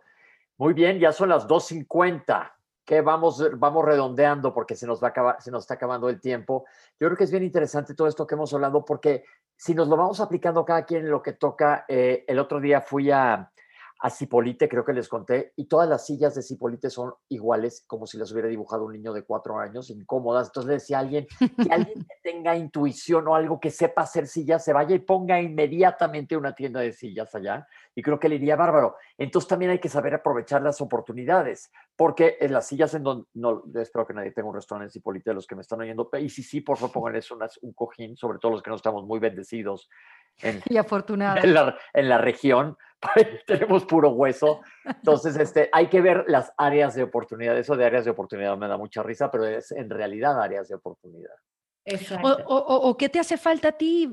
[0.57, 2.53] Muy bien, ya son las 2.50,
[2.85, 6.65] que vamos, vamos redondeando porque se nos, va se nos está acabando el tiempo.
[6.99, 9.23] Yo creo que es bien interesante todo esto que hemos hablado porque
[9.55, 12.81] si nos lo vamos aplicando cada quien en lo que toca, eh, el otro día
[12.81, 13.51] fui a,
[13.99, 18.05] a Cipolite, creo que les conté, y todas las sillas de Cipolite son iguales, como
[18.05, 20.47] si las hubiera dibujado un niño de cuatro años, incómodas.
[20.47, 24.27] Entonces le decía a alguien, que alguien que tenga intuición o algo que sepa hacer
[24.27, 28.35] sillas, se vaya y ponga inmediatamente una tienda de sillas allá, y creo que le
[28.35, 28.95] iría bárbaro.
[29.17, 33.63] Entonces también hay que saber aprovechar las oportunidades, porque en las sillas en donde, no,
[33.75, 36.43] espero que nadie tenga un restaurante en Cipolite los que me están oyendo, y si
[36.43, 39.89] sí, por favor, pónganles un cojín, sobre todo los que no estamos muy bendecidos
[40.41, 41.41] en, y afortunada.
[41.41, 42.77] En la, en la región,
[43.47, 44.61] tenemos puro hueso.
[44.85, 47.57] Entonces, este, hay que ver las áreas de oportunidad.
[47.57, 50.75] Eso de áreas de oportunidad me da mucha risa, pero es en realidad áreas de
[50.75, 51.35] oportunidad.
[51.85, 52.27] Exacto.
[52.47, 54.09] O, o, o, qué te hace falta a ti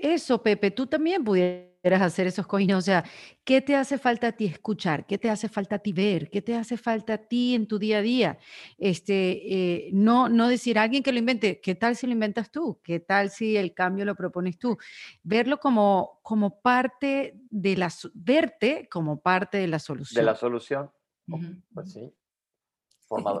[0.00, 0.70] eso, Pepe?
[0.70, 2.76] Tú también pudieras hacer esos cojines.
[2.76, 3.04] O sea,
[3.44, 5.06] ¿qué te hace falta a ti escuchar?
[5.06, 6.30] ¿Qué te hace falta a ti ver?
[6.30, 8.38] ¿Qué te hace falta a ti en tu día a día?
[8.78, 12.50] Este, eh, no, no decir a alguien que lo invente, ¿qué tal si lo inventas
[12.50, 12.80] tú?
[12.82, 14.78] ¿Qué tal si el cambio lo propones tú?
[15.22, 20.22] Verlo como, como parte de la, verte como parte de la solución.
[20.22, 20.90] De la solución.
[21.26, 22.12] Pues sí.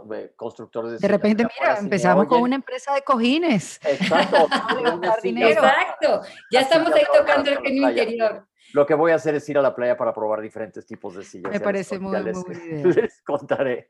[0.06, 3.80] De constructores de De repente, mira, empezamos con una empresa de cojines.
[3.84, 4.48] Exacto.
[5.24, 6.20] Exacto.
[6.50, 8.46] Ya estamos ahí tocando el genio interior.
[8.72, 11.22] Lo que voy a hacer es ir a la playa para probar diferentes tipos de
[11.22, 11.52] sillas.
[11.52, 12.86] Me parece muy, muy buena idea.
[12.86, 13.88] Les contaré.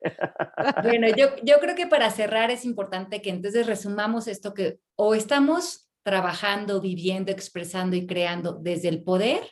[0.82, 5.14] Bueno, yo, yo creo que para cerrar es importante que entonces resumamos esto que o
[5.14, 9.42] estamos trabajando, viviendo, expresando y creando desde el poder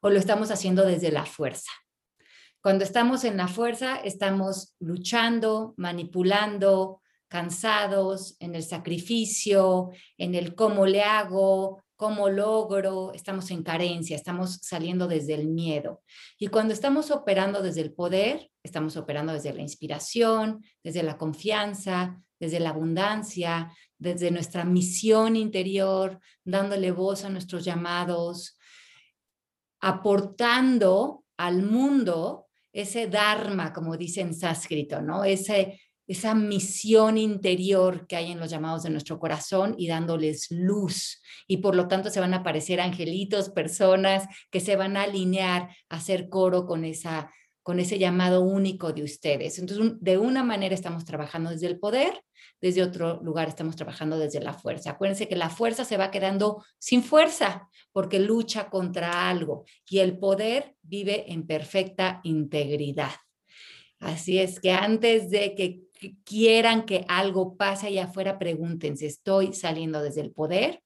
[0.00, 1.70] o lo estamos haciendo desde la fuerza.
[2.62, 10.84] Cuando estamos en la fuerza, estamos luchando, manipulando, cansados, en el sacrificio, en el cómo
[10.84, 16.02] le hago, cómo logro, estamos en carencia, estamos saliendo desde el miedo.
[16.38, 22.22] Y cuando estamos operando desde el poder, estamos operando desde la inspiración, desde la confianza,
[22.38, 28.58] desde la abundancia, desde nuestra misión interior, dándole voz a nuestros llamados,
[29.80, 35.24] aportando al mundo ese dharma, como dice en sánscrito, ¿no?
[35.24, 41.22] Ese, esa misión interior que hay en los llamados de nuestro corazón y dándoles luz.
[41.46, 45.68] Y por lo tanto se van a aparecer angelitos, personas que se van a alinear
[45.88, 47.30] a hacer coro con esa
[47.70, 49.60] con ese llamado único de ustedes.
[49.60, 52.20] Entonces, de una manera estamos trabajando desde el poder,
[52.60, 54.90] desde otro lugar estamos trabajando desde la fuerza.
[54.90, 60.18] Acuérdense que la fuerza se va quedando sin fuerza porque lucha contra algo y el
[60.18, 63.12] poder vive en perfecta integridad.
[64.00, 65.82] Así es que antes de que
[66.24, 70.82] quieran que algo pase allá afuera, pregúntense, ¿estoy saliendo desde el poder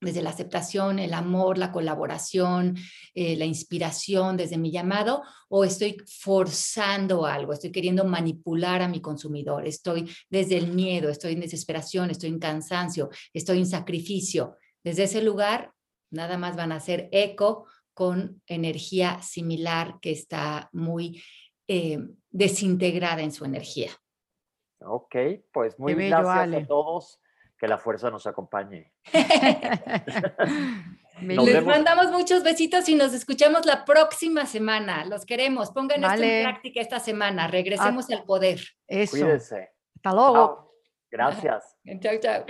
[0.00, 2.76] desde la aceptación, el amor, la colaboración,
[3.14, 9.00] eh, la inspiración desde mi llamado, o estoy forzando algo, estoy queriendo manipular a mi
[9.00, 14.56] consumidor, estoy desde el miedo, estoy en desesperación, estoy en cansancio, estoy en sacrificio.
[14.82, 15.72] Desde ese lugar,
[16.10, 21.22] nada más van a hacer eco con energía similar que está muy
[21.68, 21.98] eh,
[22.30, 23.90] desintegrada en su energía.
[24.82, 25.14] Ok,
[25.52, 27.20] pues muy gracias a todos
[27.60, 28.90] que la fuerza nos acompañe.
[31.20, 35.04] Les mandamos muchos besitos y nos escuchamos la próxima semana.
[35.04, 35.70] Los queremos.
[35.70, 37.48] Pongan esto en práctica esta semana.
[37.48, 38.62] Regresemos al poder.
[38.88, 39.10] Eso.
[39.10, 39.72] Cuídense.
[39.96, 40.72] Hasta luego.
[41.10, 41.76] Gracias.
[42.00, 42.46] Chao, chao.